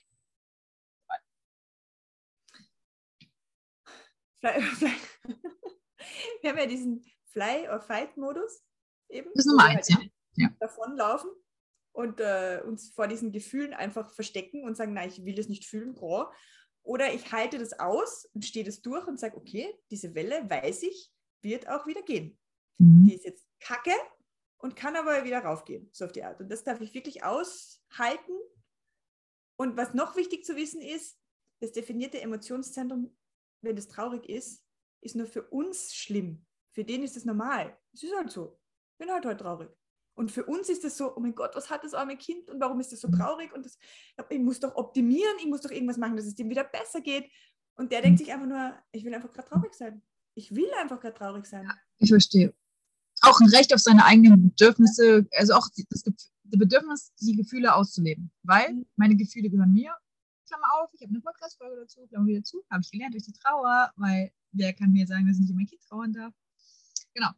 [4.40, 4.92] Fly, fly.
[6.42, 8.62] Wir haben ja diesen Fly-or-Fight-Modus
[9.10, 9.30] eben.
[9.34, 10.50] Das ist Nummer eins, halt ja.
[10.60, 11.32] Davonlaufen
[11.94, 15.66] und äh, uns vor diesen Gefühlen einfach verstecken und sagen, nein, ich will das nicht
[15.66, 16.26] fühlen, bro.
[16.82, 20.84] Oder ich halte das aus und stehe das durch und sage, okay, diese Welle, weiß
[20.84, 21.13] ich,
[21.44, 22.38] wird auch wieder gehen.
[23.06, 23.94] Die ist jetzt kacke
[24.58, 26.40] und kann aber wieder raufgehen, so auf die Art.
[26.40, 28.34] Und das darf ich wirklich aushalten.
[29.58, 31.20] Und was noch wichtig zu wissen ist,
[31.60, 33.16] das definierte Emotionszentrum,
[33.62, 34.64] wenn es traurig ist,
[35.02, 36.46] ist nur für uns schlimm.
[36.72, 37.78] Für den ist es normal.
[37.94, 38.60] Es ist halt so.
[38.94, 39.70] Ich bin halt heute traurig.
[40.16, 42.60] Und für uns ist es so, oh mein Gott, was hat das arme Kind und
[42.60, 43.54] warum ist das so traurig?
[43.54, 43.78] Und das,
[44.30, 47.32] ich muss doch optimieren, ich muss doch irgendwas machen, dass es dem wieder besser geht.
[47.76, 50.04] Und der denkt sich einfach nur, ich will einfach gerade traurig sein.
[50.36, 51.70] Ich will einfach gerade traurig sein.
[52.00, 52.54] Ich verstehe.
[53.22, 58.32] Auch ein Recht auf seine eigenen Bedürfnisse, also auch das das Bedürfnis, die Gefühle auszuleben.
[58.44, 58.86] Weil Mhm.
[58.96, 59.96] meine Gefühle gehören mir.
[60.48, 63.32] Klammer auf, ich habe eine Podcast-Folge dazu, Klammer wieder zu, habe ich gelernt durch die
[63.34, 66.34] Trauer, weil wer kann mir sagen, dass ich nicht mein Kind trauern darf?
[67.14, 67.30] Genau.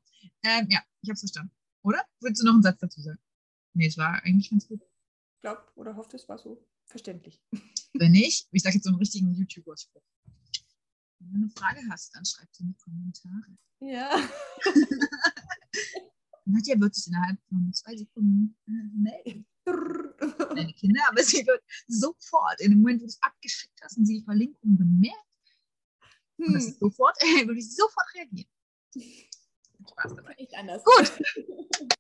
[0.44, 1.52] Ähm, ja, ich habe es verstanden.
[1.84, 2.02] Oder?
[2.22, 3.20] Willst du noch einen Satz dazu sagen?
[3.74, 4.82] Nee, es war eigentlich ganz gut.
[5.42, 7.40] Glaub oder hoffe, es war so verständlich.
[7.94, 10.02] Wenn nicht, ich sage jetzt so einen richtigen YouTuber-Spruch.
[11.20, 13.58] Wenn du eine Frage hast, dann schreib sie in die Kommentare.
[13.80, 14.30] Ja.
[16.46, 19.48] Nadja wird sich innerhalb von zwei Sekunden äh, melden.
[20.56, 24.06] Deine Kinder, aber sie wird sofort, in dem Moment, wo du es abgeschickt hast und
[24.06, 25.26] sie die Verlinkung bemerkt,
[26.38, 27.16] Hm, sofort,
[27.48, 28.50] würde ich sofort reagieren.
[29.90, 30.36] Spaß dabei.
[30.38, 30.84] nicht anders.
[30.84, 31.12] Gut.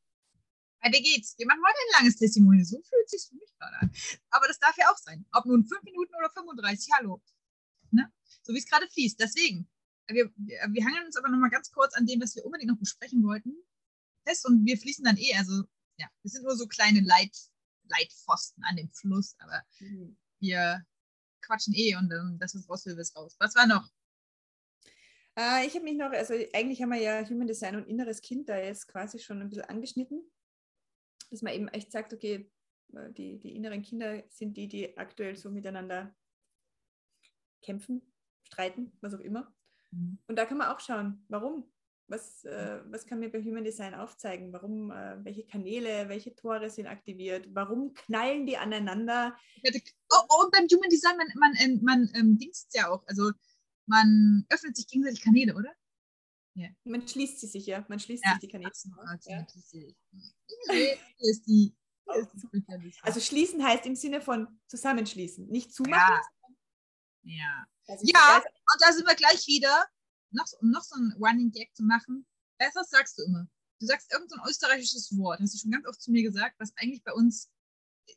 [0.81, 1.35] Weiter geht's.
[1.37, 2.65] Wir machen heute ein langes Testimonial.
[2.65, 3.91] So fühlt es sich für mich gerade an.
[4.29, 5.25] Aber das darf ja auch sein.
[5.31, 7.21] Ob nun 5 Minuten oder 35, hallo.
[8.43, 9.19] So wie es gerade fließt.
[9.19, 9.67] Deswegen,
[10.07, 13.23] wir, wir, hangeln uns aber nochmal ganz kurz an dem, was wir unbedingt noch besprechen
[13.23, 13.55] wollten.
[14.27, 15.35] Fest und wir fließen dann eh.
[15.35, 15.63] Also,
[15.97, 17.35] ja, wir sind nur so kleine Leit,
[17.87, 20.17] Leitpfosten an dem Fluss, aber Hm.
[20.39, 20.85] wir
[21.41, 23.35] quatschen eh und ähm, das, was raus will, ist raus.
[23.39, 23.89] Was war noch?
[25.37, 28.49] Äh, ich habe mich noch, also eigentlich haben wir ja Human Design und inneres Kind
[28.49, 30.23] da jetzt quasi schon ein bisschen angeschnitten,
[31.29, 32.51] dass man eben echt sagt, okay,
[32.93, 36.15] äh, die, die inneren Kinder sind die, die aktuell so miteinander
[37.61, 38.01] kämpfen,
[38.45, 39.53] streiten, was auch immer.
[39.91, 40.19] Mhm.
[40.27, 41.69] Und da kann man auch schauen, warum.
[42.07, 44.53] Was, äh, was kann mir bei Human Design aufzeigen?
[44.53, 47.47] Warum, äh, welche Kanäle, welche Tore sind aktiviert?
[47.55, 49.35] Warum knallen die aneinander?
[50.11, 53.03] Oh, oh, und beim Human Design, man, man, ähm, man ähm, dingst ja auch.
[53.07, 53.31] Also
[53.87, 55.73] man öffnet sich gegenseitig Kanäle, oder?
[56.83, 58.31] Man schließt sie sich ja, man schließt Ja.
[58.33, 58.71] sich die Kanäle.
[59.23, 59.45] Ja.
[60.67, 60.73] Ja.
[60.75, 60.97] Hier
[61.31, 61.75] ist die.
[63.01, 66.21] Also schließen heißt im Sinne von zusammenschließen, nicht zumachen.
[67.23, 67.35] ja.
[67.37, 67.65] ja.
[67.87, 68.37] Ja.
[68.37, 69.87] Und da sind wir gleich wieder.
[70.31, 72.25] Noch, so- um noch so ein Running Gag zu machen.
[72.59, 73.47] Weißt du, Was sagst du immer?
[73.79, 76.71] Du sagst irgendein so österreichisches Wort, hast du schon ganz oft zu mir gesagt, was
[76.77, 77.51] eigentlich bei uns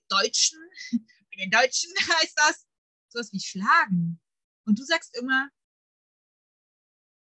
[0.09, 0.59] Deutschen,
[1.31, 2.67] bei den Deutschen heißt das
[3.09, 4.21] sowas wie schlagen.
[4.67, 5.49] Und du sagst immer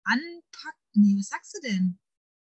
[0.03, 0.79] anpacken.
[0.93, 1.99] Nee, was sagst du denn?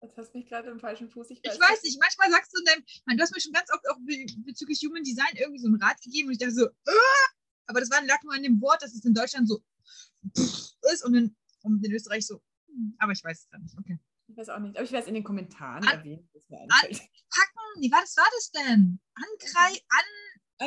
[0.01, 1.29] Jetzt hast du mich gerade im falschen Fuß.
[1.31, 2.59] Ich Ich weiß, weiß nicht, manchmal sagst du
[3.05, 5.81] man, du hast mir schon ganz oft auch be bezüglich Human Design irgendwie so einen
[5.81, 7.27] Rat gegeben und ich dachte so, "Ah!"
[7.67, 9.61] aber das war, lag nur an dem Wort, dass es in Deutschland so
[10.33, 13.77] ist und in, und in Österreich so, hm, aber ich weiß es dann nicht.
[13.77, 13.99] Okay.
[14.27, 16.29] Ich weiß auch nicht, aber ich werde es in den Kommentaren An- erwähnen.
[16.33, 16.99] was mir einfällt.
[17.29, 18.99] Packen, nee, was war das denn?
[19.15, 20.05] Angrei an,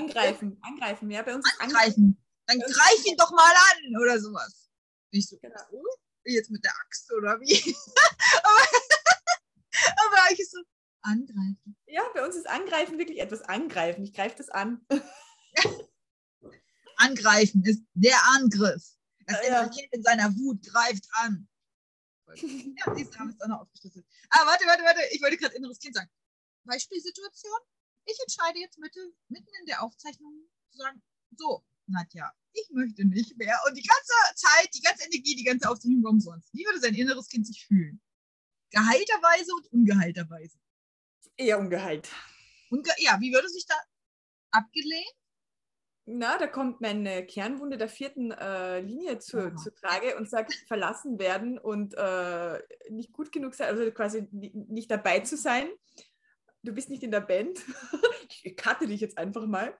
[0.02, 2.18] Angreifen, angreifen, ja, bei uns ist angreifen.
[2.46, 4.68] Dann greif ihn doch mal an oder sowas.
[5.10, 5.60] Ich so, Genau.
[5.70, 5.84] oh,
[6.24, 7.54] jetzt mit der Axt oder wie?
[8.42, 8.66] aber,
[10.06, 10.58] aber ich so,
[11.02, 11.76] angreifen.
[11.86, 14.02] Ja, bei uns ist angreifen wirklich etwas angreifen.
[14.04, 14.84] Ich greife das an.
[16.96, 18.82] Angreifen ist der Angriff.
[19.26, 19.48] Das Ja, ja.
[19.62, 21.48] innere Kind in seiner Wut greift an.
[22.36, 24.06] Ja, siehst du, haben es auch noch aufgeschlüsselt.
[24.30, 25.00] Ah, warte, warte, warte.
[25.12, 26.10] Ich wollte gerade inneres Kind sagen.
[26.64, 27.58] Beispielsituation.
[28.06, 30.32] Ich entscheide jetzt mitte, mitten in der Aufzeichnung
[30.70, 31.02] zu sagen,
[31.36, 33.58] so, Nadja, ich möchte nicht mehr.
[33.68, 36.48] Und die ganze Zeit, die ganze Energie, die ganze Aufzeichnung war umsonst.
[36.54, 38.00] Wie würde sein inneres Kind sich fühlen?
[38.70, 40.58] Geheilterweise und ungeheilterweise.
[41.36, 42.08] Eher Ungehalt.
[42.70, 43.74] Und ge- ja, wie würde sich da
[44.52, 45.14] abgelehnt?
[46.04, 49.56] Na, da kommt meine Kernwunde der vierten äh, Linie zu, Aha.
[49.56, 54.50] zu Trage und sagt, verlassen werden und äh, nicht gut genug sein, also quasi ni-
[54.52, 55.68] nicht dabei zu sein.
[56.64, 57.60] Du bist nicht in der Band.
[58.42, 59.78] ich cutte dich jetzt einfach mal.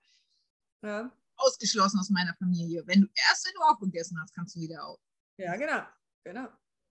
[0.82, 2.82] Ja, Ausgeschlossen aus meiner Familie.
[2.86, 5.00] Wenn du erst, wenn du aufgegessen hast, kannst du wieder auf.
[5.38, 5.82] ja genau.
[6.24, 6.48] genau.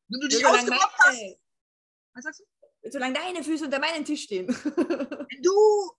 [0.10, 1.22] Wenn du dich ausgeblockt hast,
[2.14, 2.90] was sagst du?
[2.90, 4.48] solange deine Füße unter meinem Tisch stehen.
[4.66, 5.92] Wenn du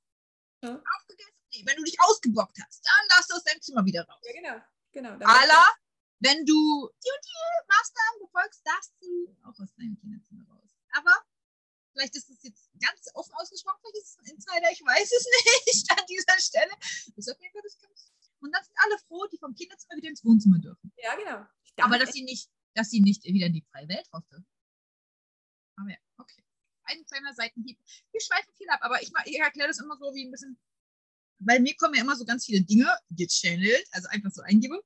[0.64, 0.82] Ja.
[0.96, 4.20] aufgegessen, nee, wenn du dich ausgeblockt hast, dann darfst du aus deinem Zimmer wieder raus.
[4.24, 4.32] ja,
[4.92, 5.12] genau.
[5.18, 5.26] genau.
[5.26, 5.66] Allah,
[6.20, 10.70] wenn du die und die Maßnahmen befolgst, darfst du auch aus deinem Kinderzimmer raus.
[10.92, 11.14] Aber
[11.92, 15.26] vielleicht ist es jetzt ganz offen ausgesprochen, vielleicht ist es ein Insider, ich weiß es
[15.66, 16.72] nicht an dieser Stelle.
[17.16, 18.12] Ist auf jeden Fall das ganz.
[18.40, 20.92] Und dann sind alle froh, die vom Kinderzimmer wieder ins Wohnzimmer dürfen.
[20.96, 21.46] Ja, genau.
[21.78, 24.46] Aber dass sie nicht, dass sie nicht wieder in die freie Welt raus dürfen.
[25.76, 26.42] Aber ja, okay.
[26.84, 27.78] Ein kleiner Seitenhieb.
[28.10, 30.58] Wir schweifen viel ab, aber ich, ich erkläre das immer so wie ein bisschen.
[31.44, 34.80] Bei mir kommen ja immer so ganz viele Dinge gechannelt, also einfach so Eingebung,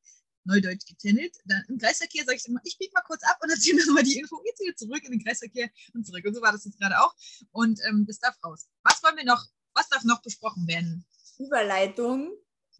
[0.44, 1.36] Neudeutsch gechannelt.
[1.44, 4.18] Dann im Kreisverkehr sage ich immer, ich biege mal kurz ab und erzähle nochmal die
[4.18, 6.24] Info, jetzt wieder zurück in den Kreisverkehr und zurück.
[6.24, 7.14] Und so war das jetzt gerade auch.
[7.52, 8.68] Und ähm, das darf raus.
[8.82, 9.44] Was wollen wir noch,
[9.74, 11.04] was darf noch besprochen werden?
[11.38, 12.32] Überleitung.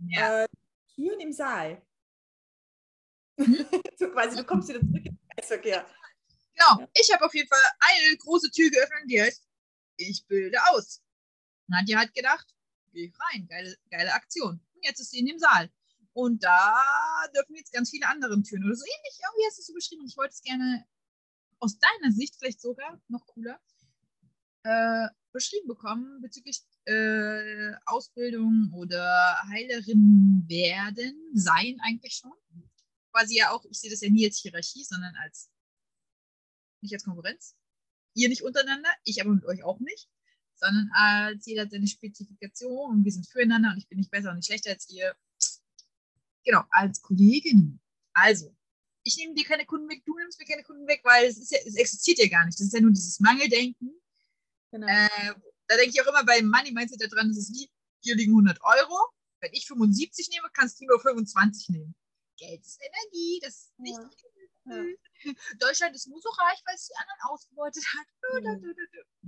[0.09, 0.43] Ja.
[0.45, 0.47] Äh,
[0.95, 1.83] Türen im Saal.
[3.39, 3.67] Hm?
[3.99, 5.87] so quasi, du kommst wieder zurück in den Kreisverkehr.
[6.55, 6.89] Genau, Ja.
[6.95, 9.43] ich habe auf jeden Fall eine große Tür geöffnet, die heißt,
[9.99, 11.03] ich bilde aus.
[11.69, 12.47] Nadja hat gedacht,
[12.97, 14.61] geh ich rein, geile, geile Aktion.
[14.75, 15.71] Und jetzt ist sie in dem Saal.
[16.13, 16.75] Und da
[17.35, 20.07] dürfen jetzt ganz viele andere Türen oder so ähnlich, irgendwie hast du es so beschrieben.
[20.07, 20.87] Ich wollte es gerne
[21.59, 23.61] aus deiner Sicht vielleicht sogar noch cooler
[24.63, 32.33] äh, beschrieben bekommen bezüglich äh, Ausbildung oder Heilerin werden, sein eigentlich schon.
[33.13, 35.51] Quasi ja auch, ich sehe das ja nie als Hierarchie, sondern als
[36.81, 37.57] nicht als Konkurrenz.
[38.15, 40.09] Ihr nicht untereinander, ich aber mit euch auch nicht,
[40.59, 44.31] sondern als jeder hat seine Spezifikation und wir sind füreinander und ich bin nicht besser
[44.31, 45.15] und nicht schlechter als ihr.
[46.45, 47.81] Genau, als Kollegin.
[48.13, 48.55] Also,
[49.03, 51.53] ich nehme dir keine Kunden weg, du nimmst mir keine Kunden weg, weil es, ist
[51.53, 52.59] ja, es existiert ja gar nicht.
[52.59, 53.93] Das ist ja nur dieses Mangeldenken.
[54.71, 54.87] Genau.
[54.87, 55.35] Äh,
[55.67, 57.69] da denke ich auch immer bei Money Mindset daran, das ist wie,
[58.01, 59.11] hier liegen 100 Euro.
[59.41, 61.95] Wenn ich 75 nehme, kannst du nur 25 nehmen.
[62.39, 64.11] Geld ist Energie, das ist nicht Ja.
[65.59, 68.07] Deutschland ist nur so reich, weil es die anderen ausgebeutet hat.
[68.43, 68.75] Mhm.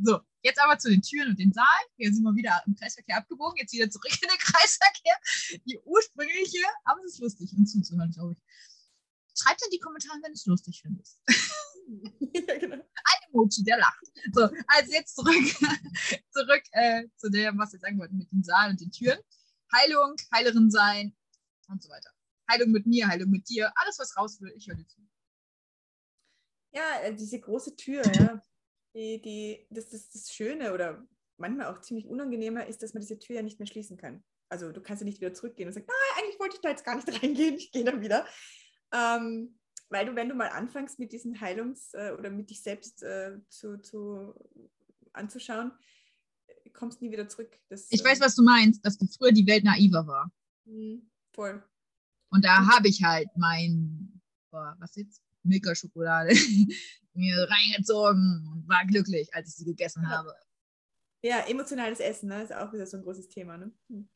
[0.04, 1.66] So, jetzt aber zu den Türen und dem Saal.
[1.96, 5.16] Wir sind mal wieder im Kreisverkehr abgebogen, jetzt wieder zurück in den Kreisverkehr.
[5.64, 8.38] Die ursprüngliche, aber es ist lustig, uns zuzuhören, glaube ich.
[9.40, 11.20] Schreibt in die Kommentare, wenn du es lustig findest.
[12.34, 12.76] ja, genau.
[12.76, 14.06] Ein Emoji, der lacht.
[14.32, 15.44] So, also jetzt zurück,
[16.32, 19.18] zurück äh, zu dem, was wir sagen wollten mit dem Saal und den Türen.
[19.72, 21.16] Heilung, Heilerin sein
[21.68, 22.10] und so weiter.
[22.50, 25.00] Heilung mit mir, Heilung mit dir, alles, was raus will, ich höre dir zu.
[26.78, 28.42] Ja, äh, diese große Tür, ja.
[28.94, 31.06] Die, die, das, das, das Schöne oder
[31.36, 34.24] manchmal auch ziemlich unangenehmer ist, dass man diese Tür ja nicht mehr schließen kann.
[34.48, 36.84] Also du kannst ja nicht wieder zurückgehen und sagen, nein, eigentlich wollte ich da jetzt
[36.84, 38.26] gar nicht reingehen, ich gehe dann wieder.
[38.92, 39.58] Ähm,
[39.90, 43.38] weil du, wenn du mal anfängst mit diesen Heilungs- äh, oder mit dich selbst äh,
[43.48, 44.34] zu, zu
[45.12, 45.72] anzuschauen,
[46.72, 47.58] kommst nie wieder zurück.
[47.68, 50.32] Das, Ich weiß, was du meinst, dass früher die Welt naiver war.
[50.64, 51.02] mh,
[51.32, 51.62] Voll.
[52.30, 54.20] Und da habe ich halt mein,
[54.50, 55.22] boah, was jetzt?
[55.48, 56.34] Milka-Schokolade
[57.14, 60.10] mir reingezogen und war glücklich, als ich sie gegessen Ja.
[60.18, 60.34] habe.
[61.20, 63.58] Ja, emotionales Essen ne, ist auch wieder so ein großes Thema.
[63.58, 63.72] Ne?
[63.88, 64.08] Hm.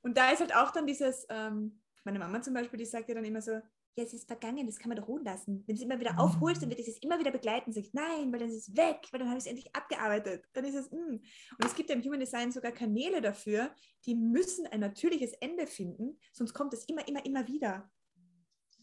[0.00, 3.14] Und da ist halt auch dann dieses, ähm, meine Mama zum Beispiel, die sagt ja
[3.14, 3.60] dann immer so,
[3.98, 5.64] ja, es ist vergangen, das kann man doch ruhen lassen.
[5.66, 7.72] Wenn du es immer wieder aufholst, dann wird es immer wieder begleiten.
[7.72, 10.44] Sag ich, nein, weil dann ist es weg, weil dann habe ich es endlich abgearbeitet.
[10.52, 10.94] Dann ist es, mm.
[10.94, 13.74] Und es gibt ja im Human Design sogar Kanäle dafür,
[14.06, 17.90] die müssen ein natürliches Ende finden, sonst kommt es immer, immer, immer wieder.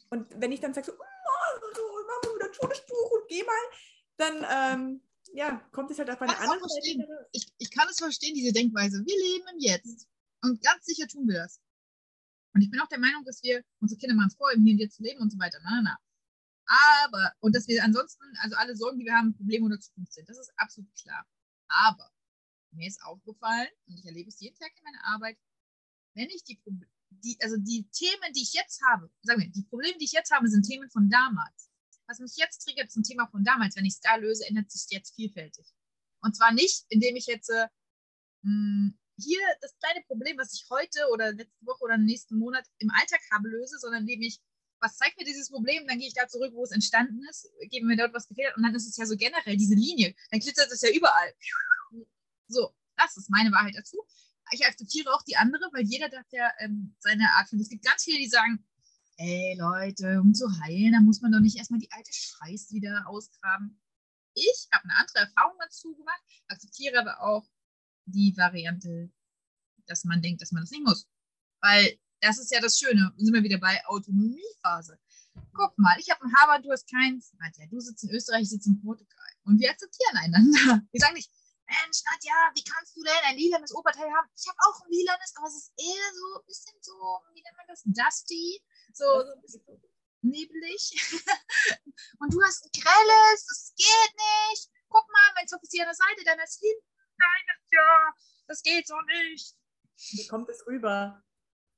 [0.09, 0.93] Und wenn ich dann sage so,
[1.35, 3.65] oh, ich mach mal wieder ein schönes Buch und geh mal,
[4.17, 5.01] dann ähm,
[5.33, 7.27] ja, kommt es halt auf eine andere Seite.
[7.33, 9.03] Ich, ich kann es verstehen, diese Denkweise.
[9.05, 10.07] Wir leben im Jetzt.
[10.41, 11.59] Und ganz sicher tun wir das.
[12.53, 14.73] Und ich bin auch der Meinung, dass wir, unsere Kinder machen es vor, im Hier
[14.73, 15.59] und Jetzt zu leben und so weiter.
[15.63, 15.97] Na, na.
[17.03, 20.29] Aber, und dass wir ansonsten, also alle Sorgen, die wir haben, Probleme oder Zukunft sind.
[20.29, 21.25] Das ist absolut klar.
[21.67, 22.09] Aber
[22.71, 25.37] mir ist aufgefallen, und ich erlebe es jeden Tag in meiner Arbeit,
[26.13, 26.87] wenn ich die, Prob-
[27.23, 30.31] die also die Themen, die ich jetzt habe, sagen wir, die Probleme, die ich jetzt
[30.31, 31.69] habe, sind Themen von damals.
[32.07, 33.75] Was mich jetzt triggert, ist ein Thema von damals.
[33.75, 35.65] Wenn ich es da löse, ändert sich jetzt vielfältig.
[36.21, 37.67] Und zwar nicht, indem ich jetzt äh,
[38.43, 42.91] mh, hier das kleine Problem, was ich heute oder letzte Woche oder nächsten Monat im
[42.91, 44.39] Alltag habe, löse, sondern indem ich,
[44.79, 47.85] was zeigt mir dieses Problem, dann gehe ich da zurück, wo es entstanden ist, gebe
[47.85, 50.13] mir dort was gefehlt hat und dann ist es ja so generell diese Linie.
[50.31, 51.33] Dann glitzert es ja überall.
[52.47, 54.05] So, das ist meine Wahrheit dazu.
[54.55, 57.59] Ich akzeptiere auch die andere, weil jeder hat ja ähm, seine Art von.
[57.59, 58.65] Es gibt ganz viele, die sagen,
[59.17, 63.05] ey Leute, um zu heilen, da muss man doch nicht erstmal die alte Scheiße wieder
[63.07, 63.81] ausgraben.
[64.33, 67.45] Ich habe eine andere Erfahrung dazu gemacht, akzeptiere aber auch
[68.05, 69.11] die Variante,
[69.87, 71.07] dass man denkt, dass man das nicht muss.
[71.61, 73.11] Weil das ist ja das Schöne.
[73.17, 74.99] Sind wir wieder bei Autonomiephase.
[75.53, 77.33] Guck mal, ich habe einen Harvard, du hast keins.
[77.39, 79.27] Nadja, du sitzt in Österreich, ich sitze in Portugal.
[79.43, 80.81] Und wir akzeptieren einander.
[80.91, 81.29] Wir sagen nicht,
[81.67, 84.29] Mensch, Nadja, wie kannst du denn ein lilanes Oberteil haben?
[84.35, 86.93] Ich habe auch ein lilanes, aber es ist eher so ein bisschen so,
[87.33, 88.61] wie nennt man das, dusty,
[88.93, 89.65] so, so ein bisschen
[90.21, 90.93] nebelig.
[92.19, 94.69] Und du hast ein grelles, das geht nicht.
[94.89, 96.85] Guck mal, mein Zopf ist hier an der Seite, dann ist hinten.
[97.17, 98.13] Nein, Nadja,
[98.47, 99.55] das geht so nicht.
[100.11, 101.23] Wie kommt es rüber?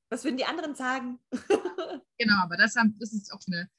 [0.10, 1.20] Was würden die anderen sagen?
[2.18, 3.70] genau, aber das, haben, das ist auch eine,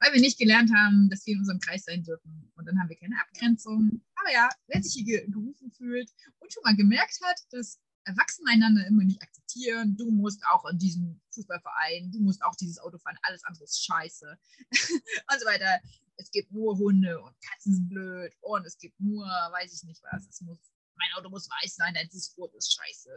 [0.00, 2.52] weil wir nicht gelernt haben, dass wir in unserem Kreis sein dürfen.
[2.56, 4.02] Und dann haben wir keine Abgrenzung.
[4.16, 8.86] Aber ja, wer sich hier gerufen fühlt und schon mal gemerkt hat, dass Erwachsene einander
[8.86, 13.18] immer nicht akzeptieren, du musst auch in diesem Fußballverein, du musst auch dieses Auto fahren,
[13.22, 14.38] alles andere ist scheiße
[14.70, 15.80] und so weiter.
[16.18, 20.02] Es gibt nur Hunde und Katzen sind blöd und es gibt nur, weiß ich nicht
[20.10, 20.58] was, es muss,
[20.94, 23.10] mein Auto muss weiß sein, dein Rot ist scheiße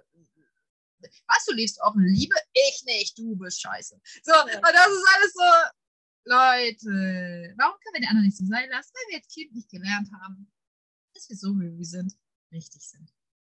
[1.28, 2.36] was, du liebst auch Liebe?
[2.54, 4.00] Ich nicht, du bist scheiße.
[4.24, 5.44] So, und das ist alles so,
[6.26, 8.92] Leute, warum können wir den anderen nicht so sein lassen?
[8.94, 10.52] Weil wir jetzt Kind nicht gelernt haben,
[11.14, 12.18] dass wir so, wie wir sind,
[12.52, 13.14] richtig sind.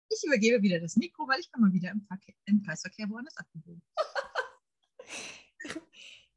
[0.08, 3.36] Ich übergebe wieder das Mikro, weil ich bin mal wieder im, Verkehr, im Kreisverkehr woanders
[3.36, 3.82] abgebogen.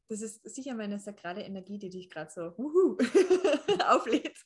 [0.08, 2.96] Das ist sicher meine sakrale Energie, die dich gerade so wuhu,
[3.88, 4.38] auflädt.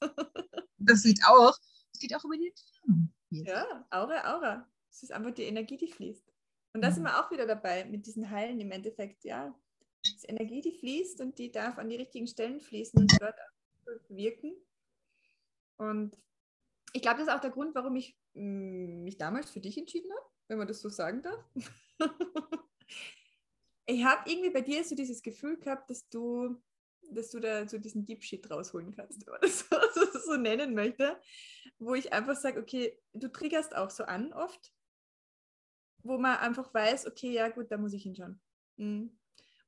[0.79, 1.55] Das geht auch.
[1.93, 3.13] Es geht auch über die Entfernung.
[3.29, 4.67] Ja, Aura, Aura.
[4.91, 6.25] Es ist einfach die Energie, die fließt.
[6.73, 7.09] Und da sind mhm.
[7.09, 9.55] wir auch wieder dabei mit diesen Heilen im Endeffekt, ja.
[10.03, 13.39] Ist Energie, die fließt und die darf an die richtigen Stellen fließen und dort
[14.09, 14.55] wirken.
[15.77, 16.17] Und
[16.93, 20.11] ich glaube, das ist auch der Grund, warum ich mm, mich damals für dich entschieden
[20.13, 21.45] habe, wenn man das so sagen darf.
[23.87, 26.57] ich habe irgendwie bei dir so dieses Gefühl gehabt, dass du,
[27.11, 31.21] dass du da so diesen Deep Shit rausholen kannst, man das so, so nennen möchte,
[31.79, 34.73] wo ich einfach sage, okay, du triggerst auch so an oft
[36.03, 38.41] wo man einfach weiß, okay, ja gut, da muss ich hinschauen.
[38.77, 39.17] Mhm.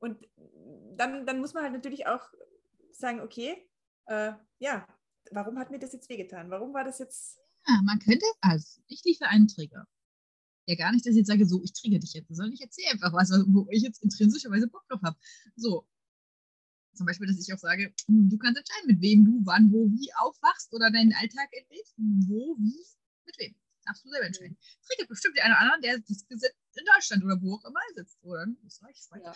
[0.02, 0.18] Und
[0.96, 2.28] dann, dann muss man halt natürlich auch
[2.90, 3.70] sagen, okay,
[4.06, 4.84] äh, ja,
[5.30, 6.50] warum hat mir das jetzt wehgetan?
[6.50, 7.38] Warum war das jetzt...
[7.68, 9.86] Ja, man könnte, also ich liefere einen Trigger.
[10.66, 12.90] Ja, gar nicht, dass ich jetzt sage, so, ich trigger dich jetzt, sondern ich erzähle
[12.90, 15.16] einfach was, wo ich jetzt intrinsischerweise Bock drauf habe.
[15.54, 15.86] So,
[16.94, 19.86] zum Beispiel, dass ich auch sage, hm, du kannst entscheiden, mit wem du wann, wo,
[19.86, 22.84] wie aufwachst oder deinen Alltag erlebst, wo, wie,
[23.24, 24.58] mit wem darfst du selber entscheiden.
[24.84, 27.80] Triggert bestimmt die eine oder andere, der das Gesetz in Deutschland oder wo auch immer
[27.94, 28.18] sitzt.
[28.22, 29.34] Oder in Österreich, Ja.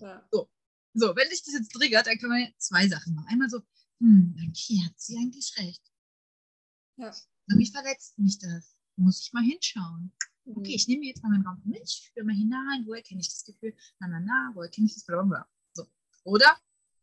[0.00, 0.26] Ja.
[0.30, 0.50] So.
[0.94, 3.28] so, wenn dich das jetzt triggert, dann können wir zwei Sachen machen.
[3.28, 3.60] Einmal so,
[4.00, 5.82] hm, okay, hat sie eigentlich recht.
[6.96, 7.14] Ja.
[7.46, 8.76] Wie verletzt mich das?
[8.96, 10.12] Muss ich mal hinschauen.
[10.44, 10.56] Mhm.
[10.58, 13.28] Okay, ich nehme jetzt mal meinen Raum für mich, spüre mal hinein, woher kenne ich
[13.28, 13.74] das Gefühl?
[14.00, 15.04] Na, na, na, woher kenne ich das?
[15.04, 15.48] Blablabla.
[15.72, 15.86] So.
[16.24, 16.56] Oder,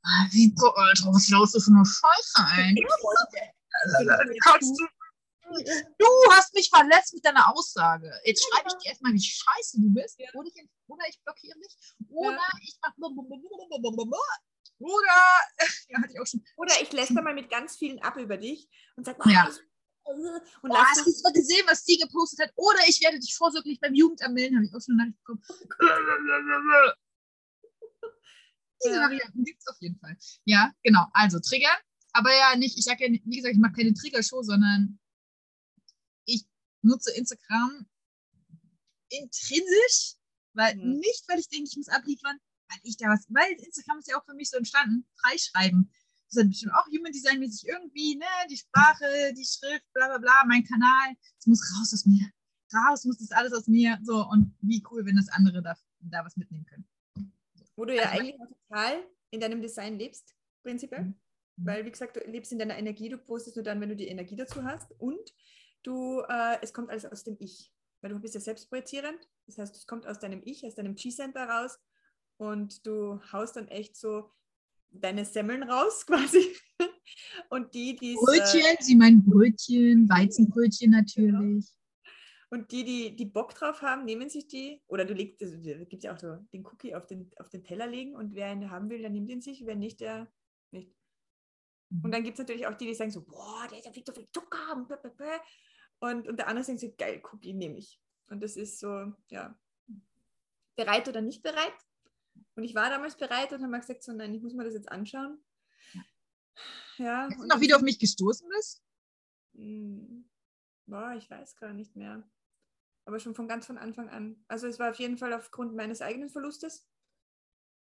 [0.03, 2.75] ah, wie, Alter, was laust du für eine Scheiße ein?
[4.43, 4.87] Kannst du
[5.97, 8.11] Du hast mich verletzt mit deiner Aussage.
[8.23, 10.19] Jetzt schreibe ich dir erstmal, wie scheiße du bist.
[10.33, 11.75] Oder, ich, oder ich blockiere dich.
[12.09, 12.95] Oder ich mache.
[14.79, 15.19] Oder,
[15.89, 16.43] ja, hatte ich auch schon.
[16.55, 19.49] Oder ich lässt mal mit ganz vielen ab über dich und sag mal, ja.
[20.05, 22.53] Und Boah, hast du mal gesehen, was sie gepostet hat?
[22.55, 25.43] Oder ich werde dich vorsorglich beim Jugendamt melden, habe ich auch schon Nachricht bekommen.
[28.83, 29.01] Diese ja.
[29.01, 30.17] Varianten gibt es auf jeden Fall.
[30.45, 31.05] Ja, genau.
[31.13, 31.77] Also Trigger.
[32.13, 34.99] Aber ja, nicht, ich sage ja, wie gesagt, ich mache keine Trigger-Show, sondern
[36.81, 37.87] nutze Instagram
[39.09, 40.15] intrinsisch,
[40.53, 40.99] weil mhm.
[40.99, 42.37] nicht, weil ich denke, ich muss abliefern,
[42.69, 45.91] weil ich da was, weil Instagram ist ja auch für mich so entstanden, freischreiben.
[46.29, 50.17] Das ist bestimmt auch Human Design mäßig irgendwie, ne, die Sprache, die Schrift, bla bla
[50.19, 52.29] bla, mein Kanal, es muss raus aus mir.
[52.71, 53.97] Raus muss das alles aus mir.
[54.03, 56.87] So, und wie cool, wenn das andere da, da was mitnehmen können.
[57.75, 58.35] Wo du ja also, eigentlich
[58.67, 61.05] total in deinem Design lebst, prinzipiell.
[61.05, 61.19] Mhm.
[61.57, 64.07] Weil, wie gesagt, du lebst in deiner Energie, du postest nur dann, wenn du die
[64.07, 64.91] Energie dazu hast.
[64.99, 65.33] Und
[65.83, 67.71] du, äh, es kommt alles aus dem Ich.
[68.01, 69.19] Weil du bist ja selbstprojizierend.
[69.47, 71.77] Das heißt, es kommt aus deinem Ich, aus deinem Chi-Center raus
[72.37, 74.31] und du haust dann echt so
[74.91, 76.55] deine Semmeln raus quasi.
[77.49, 78.15] und die, die.
[78.15, 81.31] Brötchen, äh, sie meinen Brötchen, Weizenbrötchen natürlich.
[81.31, 81.61] Genau.
[82.51, 86.03] Und die, die, die Bock drauf haben, nehmen sich die, oder du legst, also, gibt
[86.03, 88.89] ja auch so den Cookie auf den, auf den Teller legen und wer ihn haben
[88.89, 90.31] will, der nimmt ihn sich, wer nicht, der
[90.71, 90.91] nicht.
[91.91, 92.11] Und mhm.
[92.11, 94.13] dann gibt es natürlich auch die, die sagen so, boah, der ist ja viel zu
[94.13, 94.75] viel Zucker.
[94.75, 94.89] Und,
[95.99, 98.01] und der andere denkt so, geil, Cookie nehme ich.
[98.29, 99.57] Und das ist so, ja,
[100.75, 101.73] bereit oder nicht bereit.
[102.55, 104.73] Und ich war damals bereit und habe mal gesagt, so, nein, ich muss mir das
[104.73, 105.43] jetzt anschauen.
[106.97, 107.27] Ja.
[107.29, 108.83] Weißt du noch, wie du auf mich gestoßen bist?
[109.55, 110.29] Hm,
[110.85, 112.29] boah, ich weiß gar nicht mehr.
[113.05, 114.43] Aber schon von ganz von Anfang an.
[114.47, 116.87] Also es war auf jeden Fall aufgrund meines eigenen Verlustes.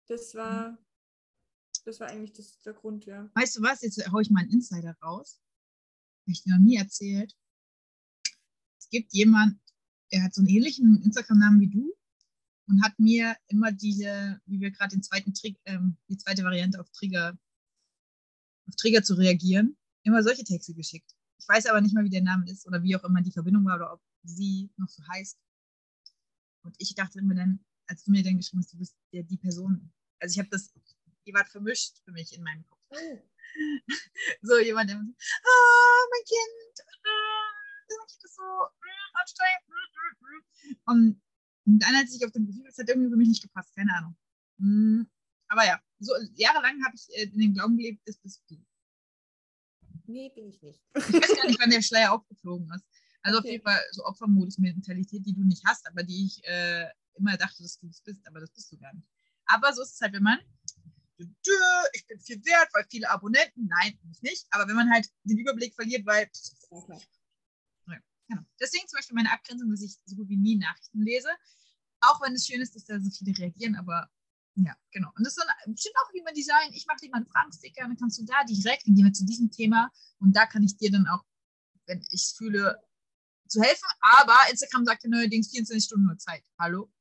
[0.07, 0.77] Das war, mhm.
[1.85, 3.29] das war eigentlich das, der Grund, ja.
[3.35, 5.41] Weißt du was, jetzt haue ich mal einen Insider raus.
[6.23, 7.35] Habe ich dir noch nie erzählt
[8.93, 9.59] gibt jemand,
[10.11, 11.91] er hat so einen ähnlichen Instagram-Namen wie du
[12.67, 16.79] und hat mir immer diese, wie wir gerade den zweiten Trick, ähm, die zweite Variante
[16.79, 17.35] auf Trigger,
[18.67, 21.11] auf Trigger zu reagieren, immer solche Texte geschickt.
[21.39, 23.65] Ich weiß aber nicht mal, wie der Name ist oder wie auch immer die Verbindung
[23.65, 25.39] war oder ob sie noch so heißt.
[26.63, 29.37] Und ich dachte immer dann, als du mir dann geschrieben hast, du bist ja die
[29.37, 29.91] Person.
[30.19, 30.71] Also ich habe das,
[31.25, 32.79] ihr wart vermischt für mich in meinem Kopf.
[32.91, 33.23] Oh.
[34.43, 36.87] so jemand, der so, ah, mein Kind,
[38.01, 39.63] ah, das so mm, anstrengend.
[39.67, 41.21] Mm, mm,
[41.65, 43.93] und, dann, als ich auf dem Profil, das hat irgendwie für mich nicht gepasst, keine
[43.95, 44.15] Ahnung.
[45.47, 48.57] Aber ja, so jahrelang habe ich äh, in den Glauben gelebt, das bist du.
[50.05, 50.81] Nee, bin ich nicht.
[50.95, 52.85] Ich weiß gar nicht, wann der Schleier aufgeflogen ist.
[53.21, 53.47] Also okay.
[53.47, 57.63] auf jeden Fall so Opfermodus-Mentalität, die du nicht hast, aber die ich äh, immer dachte,
[57.63, 59.07] dass du das bist, aber das bist du gar nicht.
[59.45, 60.39] Aber so ist es halt, wenn man,
[61.17, 65.73] ich bin viel wert, weil viele Abonnenten, nein, nicht, aber wenn man halt den Überblick
[65.73, 66.29] verliert, weil.
[66.69, 66.99] Okay.
[68.27, 68.41] Genau.
[68.59, 71.29] Deswegen zum Beispiel meine Abgrenzung, dass ich so gut wie nie Nachrichten lese,
[72.01, 74.09] auch wenn es schön ist, dass da so viele reagieren, aber
[74.55, 75.09] ja, genau.
[75.15, 76.71] Und das ist dann bestimmt auch lieber Design.
[76.73, 79.49] Ich mache lieber einen Fragensticker, dann kannst du da direkt, dann gehen wir zu diesem
[79.49, 81.23] Thema und da kann ich dir dann auch,
[81.87, 82.79] wenn ich fühle,
[83.47, 83.87] zu helfen.
[84.01, 86.43] Aber Instagram sagt ja neuerdings 24 Stunden nur Zeit.
[86.59, 86.91] Hallo?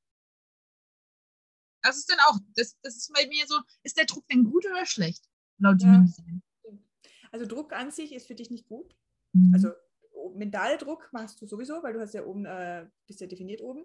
[1.83, 4.65] Das ist dann auch, das, das ist bei mir so, ist der Druck denn gut
[4.67, 5.25] oder schlecht?
[5.59, 5.99] Laut ja.
[5.99, 6.43] Design.
[7.33, 8.95] Also Druck an sich ist für dich nicht gut.
[9.33, 9.53] Mhm.
[9.55, 9.73] Also
[10.31, 13.85] mentaler Druck machst du sowieso, weil du hast ja oben, äh, bist ja definiert oben.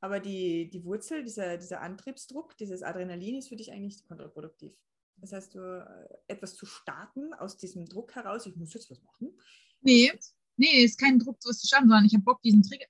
[0.00, 4.72] Aber die, die Wurzel, dieser, dieser Antriebsdruck, dieses Adrenalin ist für dich eigentlich kontraproduktiv.
[5.16, 9.02] Das heißt, du, äh, etwas zu starten aus diesem Druck heraus, ich muss jetzt was
[9.02, 9.38] machen.
[9.82, 10.12] Nee,
[10.56, 12.86] nee, ist kein Druck, was zu starten, sondern ich habe Bock, diesen Trigger,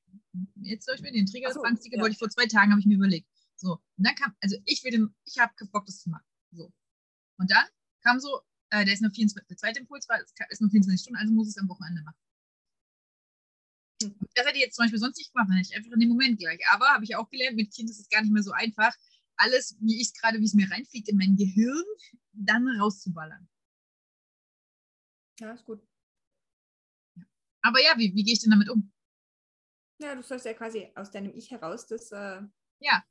[0.62, 2.01] jetzt soll ich mir den Trigger so, des ja.
[2.01, 3.28] wollte ich vor zwei Tagen, habe ich mir überlegt.
[3.57, 6.24] So, und dann kam, also ich will den, ich habe Bock, das zu machen.
[6.53, 6.72] So.
[7.38, 7.66] Und dann
[8.03, 11.01] kam so, äh, der ist nur 24, der zweite Impuls war, es ist nur 24
[11.01, 12.16] Stunden, also muss ich es am Wochenende machen.
[14.01, 16.09] Das hätte ich jetzt zum Beispiel sonst nicht gemacht, dann hätte ich einfach in dem
[16.09, 16.61] Moment gleich.
[16.72, 18.94] Aber habe ich auch gelernt, mit Kind ist es gar nicht mehr so einfach,
[19.36, 21.84] alles, wie ich es gerade, wie es mir reinfliegt in mein Gehirn,
[22.32, 23.48] dann rauszuballern.
[25.40, 25.82] Ja, ist gut.
[27.62, 28.92] Aber ja, wie, wie gehe ich denn damit um?
[29.98, 32.11] Ja, du sollst ja quasi aus deinem Ich heraus das.
[32.12, 32.42] Äh,
[32.80, 33.05] ja.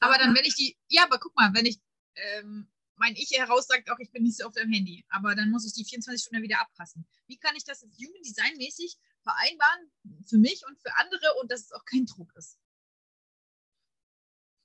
[0.00, 1.80] Aber dann, wenn ich die, ja, aber guck mal, wenn ich
[2.16, 5.50] ähm, mein Ich heraus sagt auch, ich bin nicht so oft am Handy, aber dann
[5.50, 7.06] muss ich die 24 Stunden wieder abpassen.
[7.26, 9.92] Wie kann ich das jetzt Human Design mäßig vereinbaren
[10.26, 12.58] für mich und für andere und dass es auch kein Druck ist.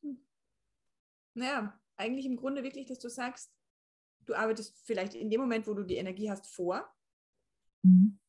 [0.04, 0.26] Hm.
[1.34, 3.52] Naja, eigentlich im Grunde wirklich, dass du sagst,
[4.26, 6.94] du arbeitest vielleicht in dem Moment, wo du die Energie hast, vor.
[7.84, 8.20] Mhm.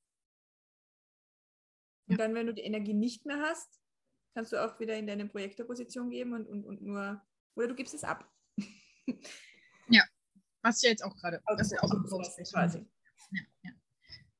[2.06, 2.16] Und ja.
[2.16, 3.80] dann, wenn du die Energie nicht mehr hast,
[4.34, 7.20] kannst du auch wieder in deine Projektorposition geben und, und, und nur,
[7.54, 8.30] oder du gibst es ab.
[9.88, 10.04] ja,
[10.62, 11.42] was ja jetzt auch gerade.
[11.46, 12.86] Das ist ja auch ein quasi.
[13.30, 13.72] Ja, ja.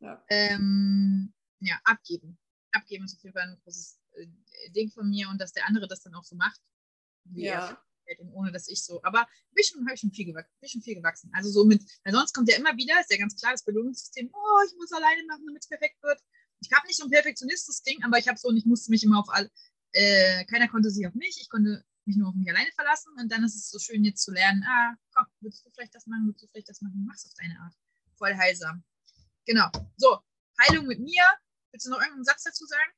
[0.01, 0.25] ja.
[0.29, 2.39] Ähm, ja, abgeben.
[2.73, 5.89] Abgeben ist auf jeden Fall ein großes äh, Ding von mir und dass der andere
[5.89, 6.61] das dann auch so macht.
[7.35, 7.79] ja.
[8.21, 9.03] Und ohne dass ich so.
[9.03, 11.31] Aber bin schon, habe ich schon viel gewachsen, bin schon viel gewachsen.
[11.35, 14.31] Also so mit, weil sonst kommt ja immer wieder, ist ja ganz klar das Belohnungssystem,
[14.33, 16.19] oh, ich muss alleine machen, damit es perfekt wird.
[16.61, 19.05] Ich habe nicht so ein perfektionistisches Ding, aber ich habe so und ich musste mich
[19.05, 19.51] immer auf all,
[19.93, 23.31] äh, keiner konnte sich auf mich, ich konnte mich nur auf mich alleine verlassen und
[23.31, 26.27] dann ist es so schön jetzt zu lernen, ah, komm, willst du vielleicht das machen,
[26.27, 27.75] willst du vielleicht das machen, mach's auf deine Art.
[28.17, 28.83] Voll heilsam.
[29.45, 29.71] Genau.
[29.97, 30.19] So,
[30.61, 31.25] Heilung mit mir,
[31.73, 32.93] Willst du noch irgendeinen Satz dazu sagen?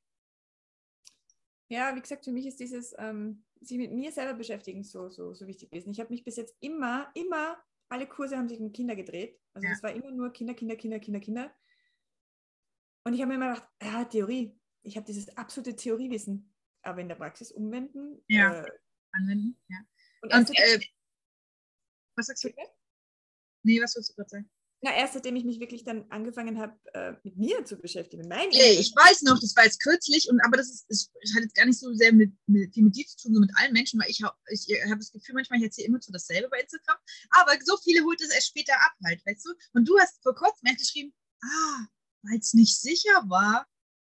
[1.69, 5.33] Ja, wie gesagt, für mich ist dieses ähm, sich mit mir selber beschäftigen so, so,
[5.33, 5.91] so wichtig gewesen.
[5.91, 9.39] Ich habe mich bis jetzt immer, immer, alle Kurse haben sich um Kinder gedreht.
[9.53, 9.83] Also es ja.
[9.83, 11.55] war immer nur Kinder, Kinder, Kinder, Kinder, Kinder.
[13.03, 14.59] Und ich habe mir immer gedacht, ja, Theorie.
[14.83, 16.53] Ich habe dieses absolute Theoriewissen.
[16.83, 18.23] Aber in der Praxis umwenden.
[18.27, 18.71] Ja, äh,
[19.11, 19.77] anwenden, ja.
[20.21, 20.79] Und, und äh,
[22.15, 22.49] was sagst du?
[23.63, 24.51] Nee, was willst du gerade sagen?
[24.83, 28.27] Na, erst seitdem ich mich wirklich dann angefangen habe, äh, mit mir zu beschäftigen.
[28.27, 31.43] Mein hey, ich weiß noch, das war jetzt kürzlich, und aber das ist, ist hat
[31.43, 33.99] jetzt gar nicht so sehr mit, mit, mit dir zu tun, so mit allen Menschen,
[33.99, 36.97] weil ich, ich, ich habe das Gefühl, manchmal ich erzähle immer so dasselbe bei Instagram,
[37.29, 39.53] aber so viele holt es erst später ab halt, weißt du?
[39.73, 41.13] Und du hast vor kurzem erst geschrieben,
[41.43, 41.85] ah,
[42.23, 43.67] weil es nicht sicher war,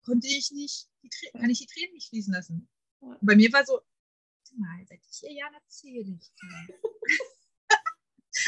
[0.05, 2.69] konnte ich nicht, die, kann ich die Tränen nicht fließen lassen.
[2.99, 3.81] Und bei mir war so,
[4.57, 6.31] mal, seit vier Jahren erzähle ich.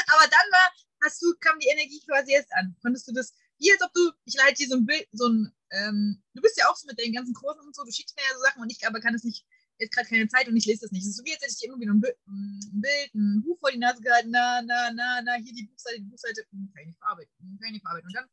[0.07, 0.71] aber dann war,
[1.03, 2.75] hast du, kam die Energie quasi erst an?
[2.81, 5.53] Konntest du das, wie als ob du, ich leite dir so ein Bild, so ein,
[5.71, 8.23] ähm, du bist ja auch so mit deinen ganzen Kursen und so, du schickst mir
[8.23, 9.45] ja so Sachen und ich aber kann es nicht,
[9.77, 11.03] jetzt gerade keine Zeit und ich lese das nicht.
[11.03, 13.43] Es ist so wie, als hätte ich dir immer wieder ein Bild, ein, Bild, ein
[13.43, 16.71] Buch vor die Nase gehalten, na, na, na, na, hier die Buchseite, die Buchseite, hm,
[16.73, 18.07] kann ich nicht verarbeiten, hm, kann ich nicht verarbeiten.
[18.07, 18.29] Und dann,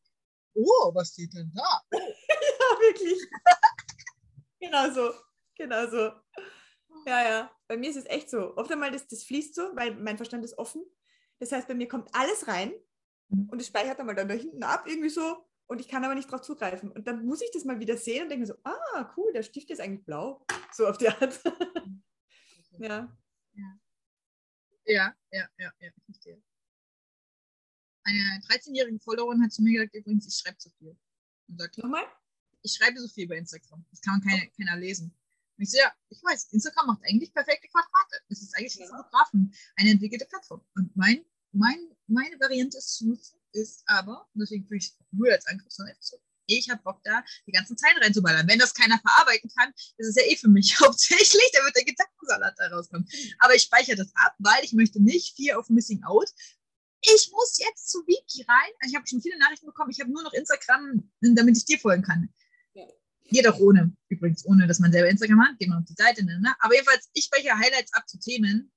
[0.55, 1.83] oh, was steht denn da?
[1.93, 3.19] ja, wirklich.
[4.61, 5.15] genau so,
[5.57, 6.13] genau so.
[7.07, 8.57] Ja, ja, bei mir ist es echt so.
[8.57, 10.85] Oft einmal, das, das fließt so, weil mein Verstand ist offen
[11.39, 12.73] das heißt, bei mir kommt alles rein
[13.29, 13.49] mhm.
[13.51, 15.45] und es speichert einmal dann da hinten ab, irgendwie so.
[15.67, 16.91] und ich kann aber nicht darauf zugreifen.
[16.91, 19.43] Und dann muss ich das mal wieder sehen und denke mir so, ah, cool, der
[19.43, 20.45] Stift ist eigentlich blau.
[20.71, 21.41] So auf die Art.
[22.79, 23.17] ja.
[24.85, 26.43] Ja, ja, ja, ja, ich verstehe.
[28.05, 30.97] Eine 13-jährige Followerin hat zu mir gesagt, übrigens, ich schreibe zu viel.
[31.49, 32.05] Und sagt, Nochmal?
[32.63, 33.85] ich schreibe so viel bei Instagram.
[33.91, 35.15] Das kann man keine, keiner lesen.
[35.59, 38.23] Und ich so, ja, ich weiß, Instagram macht eigentlich perfekte Quadrate.
[38.29, 38.89] Es ist eigentlich für Ja.
[38.89, 40.65] Fotografen eine entwickelte Plattform.
[40.77, 45.47] Und mein, mein, meine Variante es zu nutzen ist aber, deswegen fühle ich nur als
[45.47, 48.49] Angriff, sondern einfach so, ich habe Bock da, die ganzen Zeilen reinzuballern.
[48.49, 52.55] Wenn das keiner verarbeiten kann, ist es ja eh für mich hauptsächlich, damit der Gedankensalat
[52.57, 53.13] da rauskommt.
[53.39, 56.31] Aber ich speichere das ab, weil ich möchte nicht Fear of Missing Out.
[57.01, 58.73] Ich muss jetzt zu Wiki rein.
[58.81, 59.91] Also ich habe schon viele Nachrichten bekommen.
[59.91, 62.33] Ich habe nur noch Instagram, damit ich dir folgen kann.
[63.29, 65.59] Geht auch ohne, übrigens, ohne dass man selber Instagram hat.
[65.59, 66.25] Geht man auf die Seite.
[66.25, 66.41] Ne?
[66.41, 66.55] ne?
[66.61, 68.73] Aber jedenfalls, ich speichere Highlights ab zu Themen,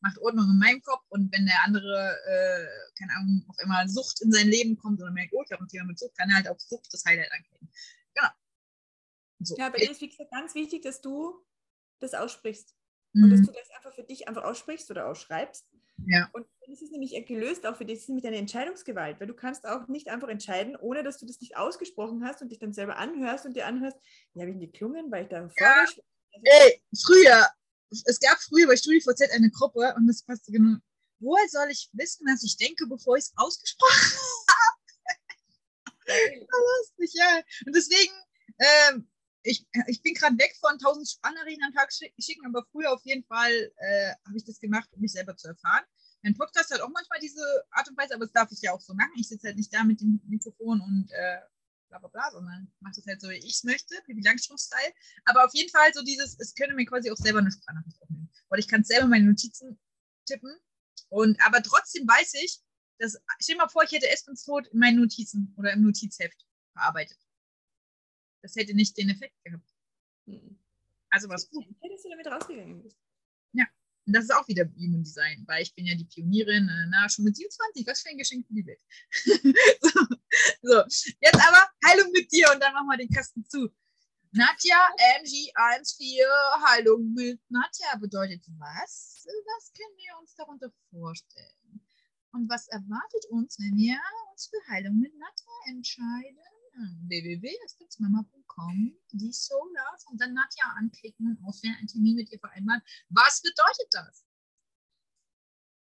[0.00, 2.66] macht Ordnung in meinem Kopf und wenn der andere, äh,
[2.98, 5.68] keine Ahnung, auf einmal Sucht in sein Leben kommt oder merkt, oh, ich habe ein
[5.68, 7.70] Thema mit Sucht, kann er halt auf Sucht das Highlight anklicken.
[8.14, 8.28] Genau.
[9.40, 9.56] So.
[9.58, 11.44] Ja, bei dir ist wie gesagt ganz wichtig, dass du
[12.00, 12.74] das aussprichst.
[13.12, 13.46] Und dass Mhm.
[13.46, 15.68] du das einfach für dich einfach aussprichst oder ausschreibst.
[16.06, 16.28] Ja.
[16.32, 19.34] Und das ist nämlich gelöst auch für dich, das ist nämlich deine Entscheidungsgewalt, weil du
[19.34, 22.72] kannst auch nicht einfach entscheiden, ohne dass du das nicht ausgesprochen hast und dich dann
[22.72, 23.96] selber anhörst und dir anhörst,
[24.34, 25.84] ja, wie geklungen, weil ich da Ja.
[26.42, 27.48] Ey, früher,
[27.90, 30.78] es gab früher bei StudiVZ eine Gruppe und das passte genau.
[31.18, 33.92] Woher soll ich wissen, was ich denke, bevor ich es ausgesprochen
[34.48, 34.80] habe?
[36.96, 37.42] Lustig, ja.
[37.66, 38.12] Und deswegen,
[38.58, 39.10] ähm,
[39.42, 43.04] ich, ich bin gerade weg von 1000 Spannerinnen am Tag schick- schicken, aber früher auf
[43.04, 45.84] jeden Fall äh, habe ich das gemacht, um mich selber zu erfahren.
[46.22, 48.80] Mein Podcast hat auch manchmal diese Art und Weise, aber das darf ich ja auch
[48.80, 49.12] so machen.
[49.16, 51.40] Ich sitze halt nicht da mit dem Mikrofon und äh,
[51.88, 54.92] bla bla bla, sondern mache das halt so, wie ich es möchte, Pippi Langstrumpf-Style.
[55.24, 58.30] Aber auf jeden Fall so dieses, es könnte mir quasi auch selber eine Sprachnachricht aufnehmen.
[58.48, 59.78] Weil ich kann selber meine Notizen
[60.26, 60.54] tippen.
[61.08, 62.60] Und aber trotzdem weiß ich,
[62.98, 66.46] dass, stell dir mal vor, ich hätte Espens Tod in meinen Notizen oder im Notizheft
[66.74, 67.18] verarbeitet.
[68.42, 69.68] Das hätte nicht den Effekt gehabt.
[70.26, 70.58] Hm.
[71.10, 71.66] Also war es gut.
[71.66, 72.96] Ja, dass du damit rausgegangen bist.
[74.10, 77.24] Und das ist auch wieder Human Design, weil ich bin ja die Pionierin, na, schon
[77.24, 78.82] mit 27, was für ein Geschenk für die Welt.
[79.80, 80.00] so,
[80.62, 80.82] so,
[81.20, 83.68] jetzt aber Heilung mit dir und dann machen wir den Kasten zu.
[84.32, 84.78] Nadja,
[85.16, 86.26] Angie 14,
[86.66, 89.24] Heilung mit Nadja bedeutet was?
[89.24, 91.80] Was können wir uns darunter vorstellen?
[92.32, 94.00] Und was erwartet uns, wenn wir
[94.32, 96.38] uns für Heilung mit Nadja entscheiden?
[97.08, 102.82] www.mama.com, die Solars und dann Nadja anklicken und auswählen, einen Termin mit ihr vereinbaren.
[103.08, 104.24] Was bedeutet das?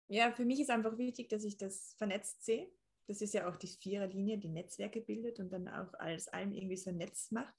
[0.08, 2.72] Ja, für mich ist einfach wichtig, dass ich das vernetzt sehe.
[3.08, 6.78] Das ist ja auch die Viererlinie, die Netzwerke bildet und dann auch alles allem irgendwie
[6.78, 7.54] so ein Netz macht.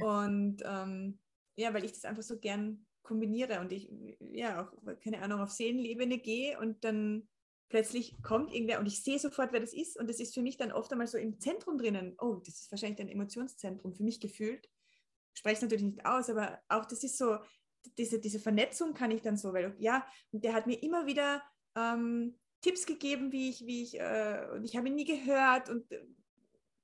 [0.00, 1.18] Und ähm,
[1.56, 3.90] ja, weil ich das einfach so gern kombiniere und ich,
[4.20, 7.28] ja, auch, keine Ahnung, auf Seelenebene gehe und dann
[7.68, 10.56] plötzlich kommt irgendwer und ich sehe sofort, wer das ist und das ist für mich
[10.56, 12.14] dann oft einmal so im Zentrum drinnen.
[12.18, 14.68] Oh, das ist wahrscheinlich ein Emotionszentrum für mich gefühlt.
[15.34, 17.38] Spreche es natürlich nicht aus, aber auch das ist so,
[17.96, 21.42] diese, diese Vernetzung kann ich dann so, weil ja, und der hat mir immer wieder
[21.76, 25.90] ähm, Tipps gegeben, wie ich, wie ich, äh, und ich habe ihn nie gehört und
[25.92, 26.04] äh,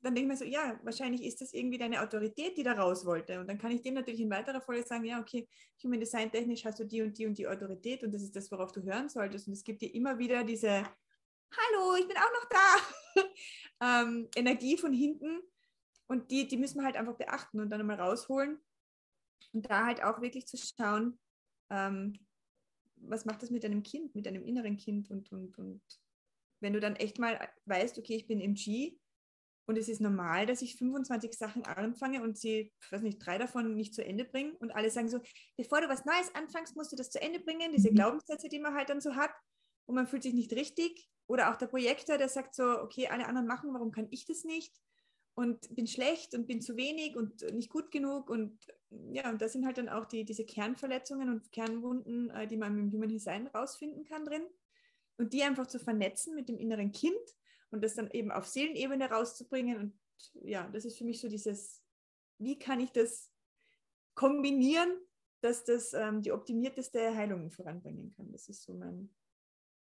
[0.04, 3.06] dann denke ich mir so, ja, wahrscheinlich ist das irgendwie deine Autorität, die da raus
[3.06, 3.40] wollte.
[3.40, 5.48] Und dann kann ich dem natürlich in weiterer Folge sagen, ja, okay,
[5.82, 8.50] Human Design technisch hast du die und die und die Autorität und das ist das,
[8.52, 9.46] worauf du hören solltest.
[9.46, 13.22] Und es gibt dir immer wieder diese, hallo, ich bin auch noch da,
[14.02, 15.40] ähm, Energie von hinten.
[16.06, 18.58] Und die, die müssen wir halt einfach beachten und dann einmal rausholen.
[19.54, 21.18] Und da halt auch wirklich zu schauen,
[21.70, 22.18] ähm,
[22.96, 25.82] was macht das mit deinem Kind, mit deinem inneren Kind und, und, und
[26.60, 28.98] wenn du dann echt mal weißt, okay, ich bin im G
[29.66, 33.38] und es ist normal, dass ich 25 Sachen anfange und sie, ich weiß nicht, drei
[33.38, 35.20] davon nicht zu Ende bringen und alle sagen so,
[35.56, 37.94] bevor du was Neues anfängst, musst du das zu Ende bringen, diese Mhm.
[37.94, 39.32] Glaubenssätze, die man halt dann so hat
[39.86, 43.26] und man fühlt sich nicht richtig oder auch der Projektor, der sagt so, okay, alle
[43.26, 44.74] anderen machen, warum kann ich das nicht?
[45.36, 48.66] Und bin schlecht und bin zu wenig und nicht gut genug und
[49.12, 52.78] ja, und das sind halt dann auch die, diese Kernverletzungen und Kernwunden, äh, die man
[52.78, 54.44] im Human Design rausfinden kann drin.
[55.16, 57.14] Und die einfach zu vernetzen mit dem inneren Kind
[57.74, 59.76] und das dann eben auf Seelenebene rauszubringen.
[59.78, 59.98] Und
[60.42, 61.82] ja, das ist für mich so dieses,
[62.38, 63.30] wie kann ich das
[64.14, 64.96] kombinieren,
[65.40, 68.32] dass das ähm, die optimierteste Heilung voranbringen kann.
[68.32, 69.14] Das ist so mein,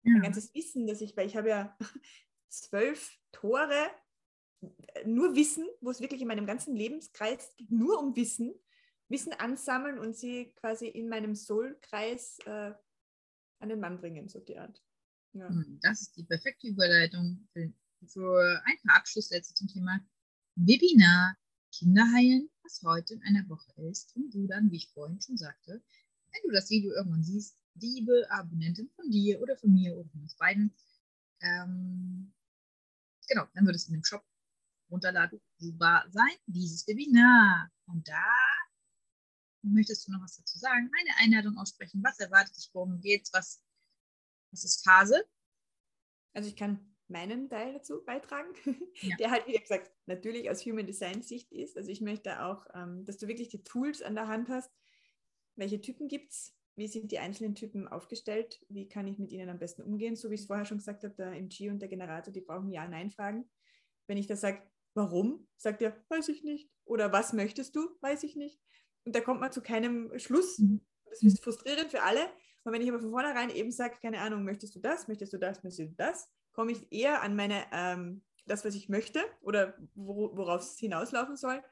[0.05, 0.21] mein Ja.
[0.23, 1.77] ganzes Wissen, dass ich, weil ich habe ja
[2.49, 3.91] zwölf Tore,
[4.95, 8.55] äh, nur Wissen, wo es wirklich in meinem ganzen Lebenskreis geht, nur um Wissen,
[9.09, 12.73] Wissen ansammeln und sie quasi in meinem Soul-Kreis äh,
[13.59, 14.83] an den Mann bringen, so die Art.
[15.33, 15.49] Ja.
[15.49, 17.73] Hm, Das ist die perfekte Überleitung für,
[18.65, 20.01] ein paar Abschlusssätze zum Thema
[20.57, 21.37] Webinar
[21.73, 24.15] Kinder heilen, was heute in einer Woche ist.
[24.17, 25.83] Und du dann, wie ich vorhin schon sagte,
[26.33, 30.23] wenn du das Video irgendwann siehst, liebe Abonnentin von dir oder von mir oder von
[30.23, 30.75] uns beiden,
[31.41, 32.33] ähm,
[33.29, 34.25] genau, dann wird es in dem Shop
[34.91, 37.71] runterladbar sein, dieses Webinar.
[37.87, 38.25] Und da
[39.63, 40.91] möchtest du noch was dazu sagen?
[41.01, 42.03] Eine Einladung aussprechen.
[42.03, 42.71] Was erwartet dich?
[42.73, 43.33] Worum geht's?
[43.33, 43.63] Was,
[44.53, 45.25] was ist Phase?
[46.33, 48.55] Also ich kann meinen Teil dazu beitragen,
[49.03, 49.17] Ja.
[49.17, 51.77] der halt, wie gesagt, natürlich aus Human Design Sicht ist.
[51.77, 54.71] Also ich möchte auch, ähm, dass du wirklich die Tools an der Hand hast.
[55.57, 56.55] Welche Typen gibt es?
[56.77, 58.65] Wie sind die einzelnen Typen aufgestellt?
[58.69, 60.17] Wie kann ich mit ihnen am besten umgehen?
[60.17, 62.71] So wie ich es vorher schon gesagt habe, der MG und der Generator, die brauchen
[62.71, 63.51] Ja-Nein-Fragen.
[64.07, 64.63] Wenn ich da sage,
[64.95, 66.71] warum, sagt er, weiß ich nicht.
[66.85, 68.61] Oder was möchtest du, weiß ich nicht.
[69.05, 70.59] Und da kommt man zu keinem Schluss.
[70.59, 70.81] Mhm.
[71.11, 72.21] Das ist frustrierend für alle.
[72.65, 75.39] Und wenn ich aber von vornherein eben sage, keine Ahnung, möchtest du das, möchtest du
[75.39, 79.75] das, möchtest du das, komme ich eher an meine, ähm, das, was ich möchte oder
[79.95, 81.63] wo, worauf es hinauslaufen soll.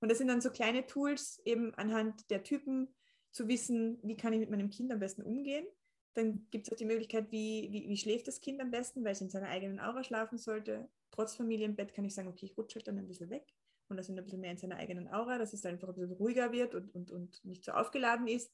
[0.00, 2.88] Und das sind dann so kleine Tools, eben anhand der Typen
[3.32, 5.66] zu wissen, wie kann ich mit meinem Kind am besten umgehen.
[6.14, 9.12] Dann gibt es auch die Möglichkeit, wie, wie, wie schläft das Kind am besten, weil
[9.12, 10.88] es in seiner eigenen Aura schlafen sollte.
[11.10, 13.46] Trotz Familienbett kann ich sagen, okay, ich rutsche halt dann ein bisschen weg
[13.88, 16.12] und das sind ein bisschen mehr in seiner eigenen Aura, dass es einfach ein bisschen
[16.12, 18.52] ruhiger wird und, und, und nicht so aufgeladen ist.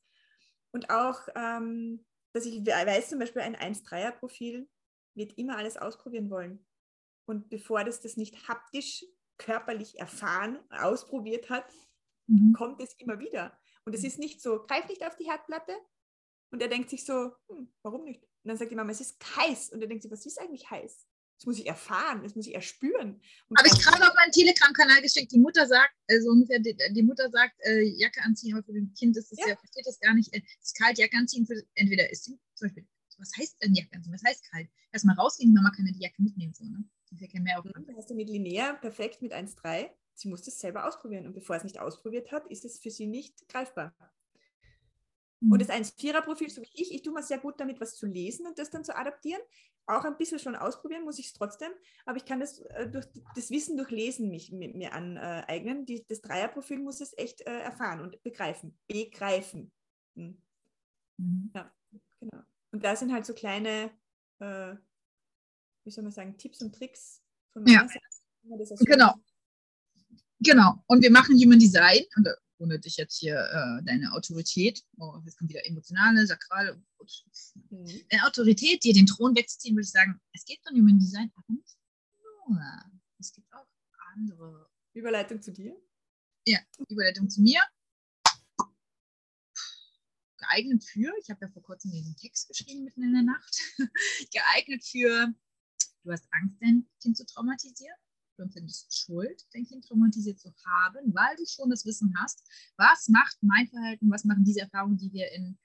[0.73, 2.05] Und auch, ähm,
[2.35, 4.69] dass ich we- weiß, zum Beispiel ein 1-3er-Profil
[5.17, 6.67] wird immer alles ausprobieren wollen.
[7.29, 9.05] Und bevor das das nicht haptisch,
[9.39, 11.67] körperlich erfahren, ausprobiert hat,
[12.29, 12.53] Mhm.
[12.55, 13.59] kommt es immer wieder.
[13.85, 15.73] Und es ist nicht so, greif nicht auf die Herdplatte.
[16.53, 18.23] Und er denkt sich so, hm, warum nicht?
[18.23, 19.71] Und dann sagt die Mama, es ist heiß.
[19.73, 21.07] Und er denkt sich, was ist eigentlich heiß?
[21.39, 23.21] Das muss ich erfahren, das muss ich erspüren.
[23.59, 25.33] Habe ich gerade auf meinen Telegram-Kanal geschickt.
[25.33, 28.95] Die Mutter sagt, also ungefähr, die, die Mutter sagt, äh, Jacke anziehen, aber für ein
[28.99, 29.49] Kind ist das Ja.
[29.49, 30.33] ja, versteht das gar nicht.
[30.33, 32.87] Äh, es ist kalt, Jacke anziehen, für, entweder ist sie, zum Beispiel,
[33.19, 34.15] was heißt denn Jacke anziehen?
[34.15, 34.69] Was heißt kalt?
[34.93, 36.85] Erstmal rausgehen, die Mama kann ja die Jacke mitnehmen, so, ne?
[37.11, 37.89] Das ist ja kein Mehraufwand.
[37.89, 39.91] Da hast du mit Linnea perfekt mit 1,3.
[40.15, 41.27] Sie muss das selber ausprobieren.
[41.27, 43.95] Und bevor es nicht ausprobiert hat, ist es für sie nicht greifbar.
[45.41, 45.53] Mhm.
[45.53, 48.47] Und das 1,4er-Profil, so wie ich, ich tue mir sehr gut damit, was zu lesen
[48.47, 49.41] und das dann zu adaptieren.
[49.89, 51.71] Auch ein bisschen schon ausprobieren muss ich es trotzdem,
[52.07, 53.07] aber ich kann das äh, durch
[53.37, 55.87] das Wissen durch Lesen mich, mi- mir aneignen.
[55.87, 58.77] Die, das Dreierprofil muss es echt äh, erfahren und begreifen.
[58.89, 59.71] Begreifen.
[60.17, 60.43] Hm.
[61.19, 61.53] Mhm.
[62.21, 62.43] Genau.
[62.73, 63.91] Und da sind halt so kleine,
[64.41, 64.75] äh,
[65.85, 67.23] wie soll man sagen, Tipps und Tricks
[67.53, 67.79] von Ja.
[67.85, 68.59] meiner Seite.
[68.59, 69.15] das aus Genau.
[70.41, 70.83] Genau.
[70.87, 75.21] Und wir machen Human Design, und äh, ohne dich jetzt hier äh, deine Autorität, oh,
[75.25, 76.81] jetzt kommt wieder emotionale, sakrale,
[77.71, 78.03] Mhm.
[78.11, 81.47] eine Autorität, dir den Thron wegzuziehen, würde ich sagen, es geht um Human Design, aber
[81.49, 81.77] nicht
[82.49, 82.61] nur.
[83.19, 83.67] Es gibt auch
[84.15, 85.77] andere Überleitung zu dir.
[86.89, 87.61] Überleitung zu mir.
[90.39, 93.61] Geeignet für, ich habe ja vor kurzem diesen Text geschrieben mitten in der Nacht,
[94.33, 95.33] geeignet für,
[96.05, 97.97] du hast Angst, dein Kind zu traumatisieren.
[98.43, 102.43] Empfindest Schuld, dein Kind traumatisiert zu haben, weil du schon das Wissen hast,
[102.77, 105.59] was macht mein Verhalten, was machen diese Erfahrungen, die wir in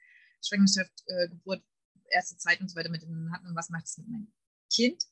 [0.43, 1.63] Schwangerschaft, äh, Geburt,
[2.09, 4.33] erste Zeit und so weiter mit dem hatten und was macht es mit meinem
[4.73, 5.03] Kind?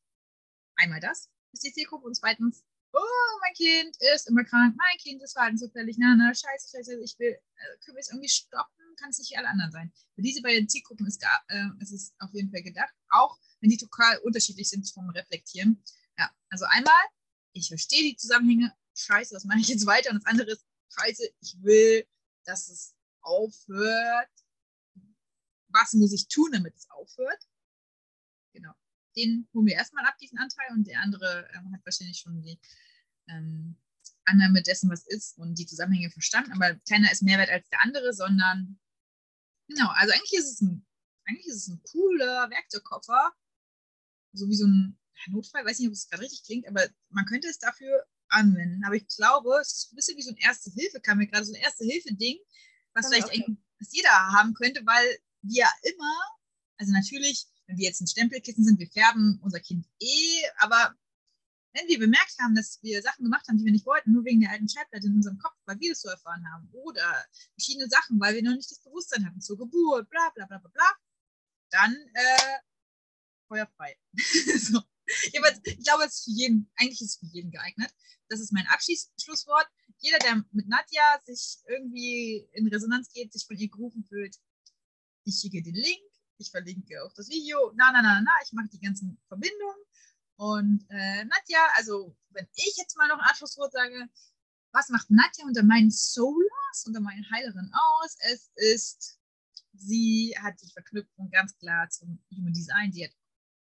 [0.76, 5.22] Einmal das ist die Zielgruppe und zweitens, oh, mein Kind ist immer krank, mein Kind
[5.22, 9.10] ist verhaltensauffällig, na, na, scheiße, scheiße, ich will, äh, können wir es irgendwie stoppen, kann
[9.10, 9.94] es nicht wie alle anderen sein.
[10.16, 13.70] Für diese beiden Zielgruppen ist, ga- äh, ist es auf jeden Fall gedacht, auch wenn
[13.70, 15.84] die total unterschiedlich sind vom Reflektieren.
[16.18, 17.02] Ja, also einmal,
[17.60, 20.12] ich verstehe die Zusammenhänge, scheiße, was mache ich jetzt weiter?
[20.12, 22.06] Und das andere ist, scheiße, ich will,
[22.46, 24.30] dass es aufhört.
[25.70, 27.48] Was muss ich tun, damit es aufhört?
[28.54, 28.74] Genau.
[29.16, 32.60] Den holen wir erstmal ab, diesen Anteil, und der andere ähm, hat wahrscheinlich schon die
[33.28, 33.78] ähm,
[34.26, 37.82] Annahme dessen, was ist und die Zusammenhänge verstanden, aber keiner ist mehr wert als der
[37.82, 38.80] andere, sondern
[39.68, 40.86] genau, also eigentlich ist es ein,
[41.26, 43.34] eigentlich ist es ein cooler Werkzeugkoffer,
[44.34, 47.48] so wie so ein Notfall, weiß nicht, ob es gerade richtig klingt, aber man könnte
[47.48, 48.84] es dafür anwenden.
[48.86, 51.54] Aber ich glaube, es ist ein bisschen wie so ein Erste-Hilfe, kam mir gerade so
[51.54, 52.38] ein Erste-Hilfe-Ding,
[52.94, 56.22] was Kann ich vielleicht eigentlich was jeder haben könnte, weil wir immer,
[56.78, 60.96] also natürlich, wenn wir jetzt ein Stempelkissen sind, wir färben unser Kind eh, aber
[61.74, 64.42] wenn wir bemerkt haben, dass wir Sachen gemacht haben, die wir nicht wollten, nur wegen
[64.42, 68.20] der alten Schallplatte in unserem Kopf, weil wir das so erfahren haben, oder verschiedene Sachen,
[68.20, 70.92] weil wir noch nicht das Bewusstsein hatten zur Geburt, bla bla bla bla bla,
[71.70, 72.58] dann äh,
[73.48, 73.98] feuerfrei.
[74.58, 74.82] so.
[75.24, 77.92] Ich glaube, es ist für jeden, eigentlich ist es für jeden geeignet.
[78.28, 79.68] Das ist mein Abschlusswort.
[79.98, 84.38] Jeder, der mit Nadja sich irgendwie in Resonanz geht, sich von ihr gerufen fühlt,
[85.26, 86.00] ich schicke den Link,
[86.38, 89.84] ich verlinke auch das Video, na, na, na, na, ich mache die ganzen Verbindungen.
[90.38, 94.08] Und äh, Nadja, also wenn ich jetzt mal noch ein Abschlusswort sage,
[94.72, 98.16] was macht Nadja unter meinen Solas, unter meinen Heilerinnen aus?
[98.20, 99.20] Es ist,
[99.74, 102.94] sie hat die Verknüpfung ganz klar zum Human Design.
[102.94, 103.12] Sie hat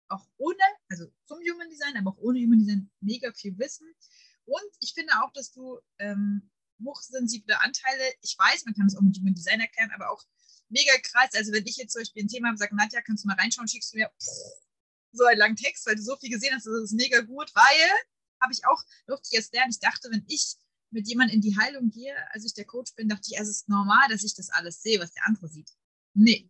[0.09, 0.57] auch ohne,
[0.89, 3.87] also zum Human Design, aber auch ohne Human Design mega viel Wissen.
[4.45, 6.49] Und ich finde auch, dass du ähm,
[6.83, 10.23] hochsensible Anteile, ich weiß, man kann es auch mit Human Design erklären, aber auch
[10.69, 11.31] mega krass.
[11.33, 13.67] Also wenn ich jetzt zum Beispiel ein Thema habe, sage, Nadja, kannst du mal reinschauen,
[13.67, 14.11] schickst du mir
[15.11, 17.89] so einen langen Text, weil du so viel gesehen hast, das ist mega gut, weil
[18.41, 19.71] habe ich auch, durfte ich erst lernen.
[19.71, 20.55] Ich dachte, wenn ich
[20.91, 23.69] mit jemandem in die Heilung gehe, als ich der Coach bin, dachte ich, es ist
[23.69, 25.71] normal, dass ich das alles sehe, was der andere sieht.
[26.13, 26.49] Nee.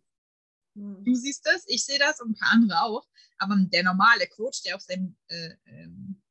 [0.74, 1.04] Mhm.
[1.04, 3.06] Du siehst das, ich sehe das und ein paar andere auch.
[3.38, 6.22] Aber der normale Coach, der auf seinem, äh, ähm,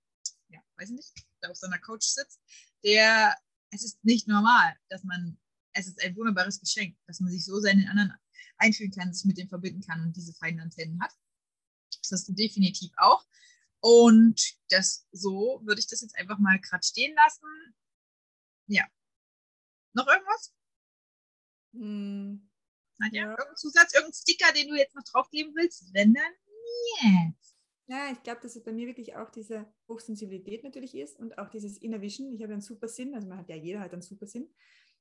[0.49, 2.39] ja, weiß ich nicht, der auf seiner Coach sitzt,
[2.83, 3.35] der,
[3.71, 5.39] es ist nicht normal, dass man,
[5.73, 8.13] es ist ein wunderbares Geschenk, dass man sich so seinen anderen
[8.57, 11.11] einfühlen kann, sich mit dem verbinden kann und diese feinen Antennen hat.
[12.01, 13.25] Das hast du definitiv auch.
[13.81, 17.75] Und das so würde ich das jetzt einfach mal gerade stehen lassen.
[18.67, 18.85] Ja.
[19.93, 20.53] Noch irgendwas?
[21.73, 22.48] Hm.
[22.99, 23.29] Nadja, ja.
[23.31, 25.93] irgendein Zusatz, irgendein Sticker, den du jetzt noch draufgeben willst?
[25.93, 26.31] Wenn dann
[27.01, 27.55] jetzt.
[27.87, 31.49] Ja, ich glaube, dass es bei mir wirklich auch diese Hochsensibilität natürlich ist und auch
[31.49, 32.31] dieses Inner Vision.
[32.31, 34.47] Ich habe einen super Sinn, also man hat ja jeder hat einen super Sinn.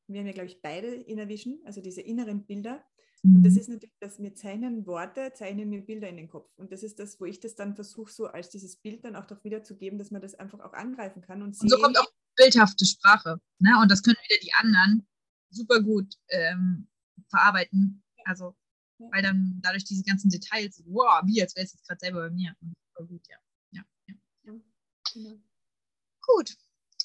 [0.06, 2.82] Wir haben ja, glaube ich, beide Inner Vision, also diese inneren Bilder.
[3.24, 3.58] Und das mhm.
[3.58, 6.50] ist natürlich, dass mir zeichnen Worte, zeichnen mir Bilder in den Kopf.
[6.56, 9.26] Und das ist das, wo ich das dann versuche, so als dieses Bild dann auch
[9.26, 11.42] doch wiederzugeben, dass man das einfach auch angreifen kann.
[11.42, 13.40] Und, und so kommt auch bildhafte Sprache.
[13.58, 13.78] Ne?
[13.82, 15.06] Und das können wieder die anderen
[15.50, 16.88] super gut ähm,
[17.28, 18.02] verarbeiten.
[18.24, 18.56] Also,
[18.98, 22.30] weil dann dadurch diese ganzen Details, wow, wie als wäre es jetzt gerade selber bei
[22.30, 22.54] mir.
[22.60, 23.36] Und super gut, ja.
[23.72, 24.14] ja, ja.
[25.12, 25.40] genau.
[26.20, 26.56] Gut,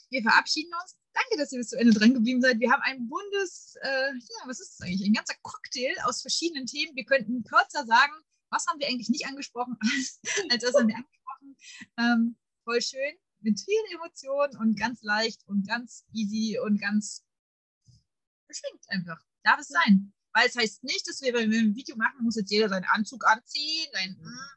[0.10, 2.60] wir verabschieden uns Danke, dass ihr bis zu Ende dran geblieben seid.
[2.60, 5.08] Wir haben ein buntes, äh, ja, was ist das eigentlich?
[5.08, 6.96] Ein ganzer Cocktail aus verschiedenen Themen.
[6.96, 8.14] Wir könnten kürzer sagen,
[8.50, 9.78] was haben wir eigentlich nicht angesprochen,
[10.50, 11.58] als was haben wir angesprochen.
[11.98, 17.24] Ähm, voll schön, mit vielen Emotionen und ganz leicht und ganz easy und ganz
[18.48, 19.24] beschwingt einfach.
[19.44, 20.14] Darf es sein.
[20.34, 22.86] Weil es heißt nicht, dass wir, wenn wir ein Video machen, muss jetzt jeder seinen
[22.86, 24.54] Anzug anziehen, sein, mm,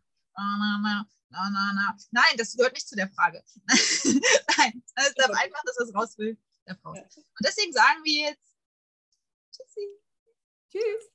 [1.29, 1.97] na, na, na.
[2.13, 3.43] Nein, das gehört nicht zu der Frage.
[3.67, 6.39] Nein, es ist einfach, dass es raus will.
[6.67, 6.91] Der Frau.
[6.91, 8.57] Und deswegen sagen wir jetzt
[9.53, 9.87] Tschüssi.
[10.71, 11.05] Tschüss.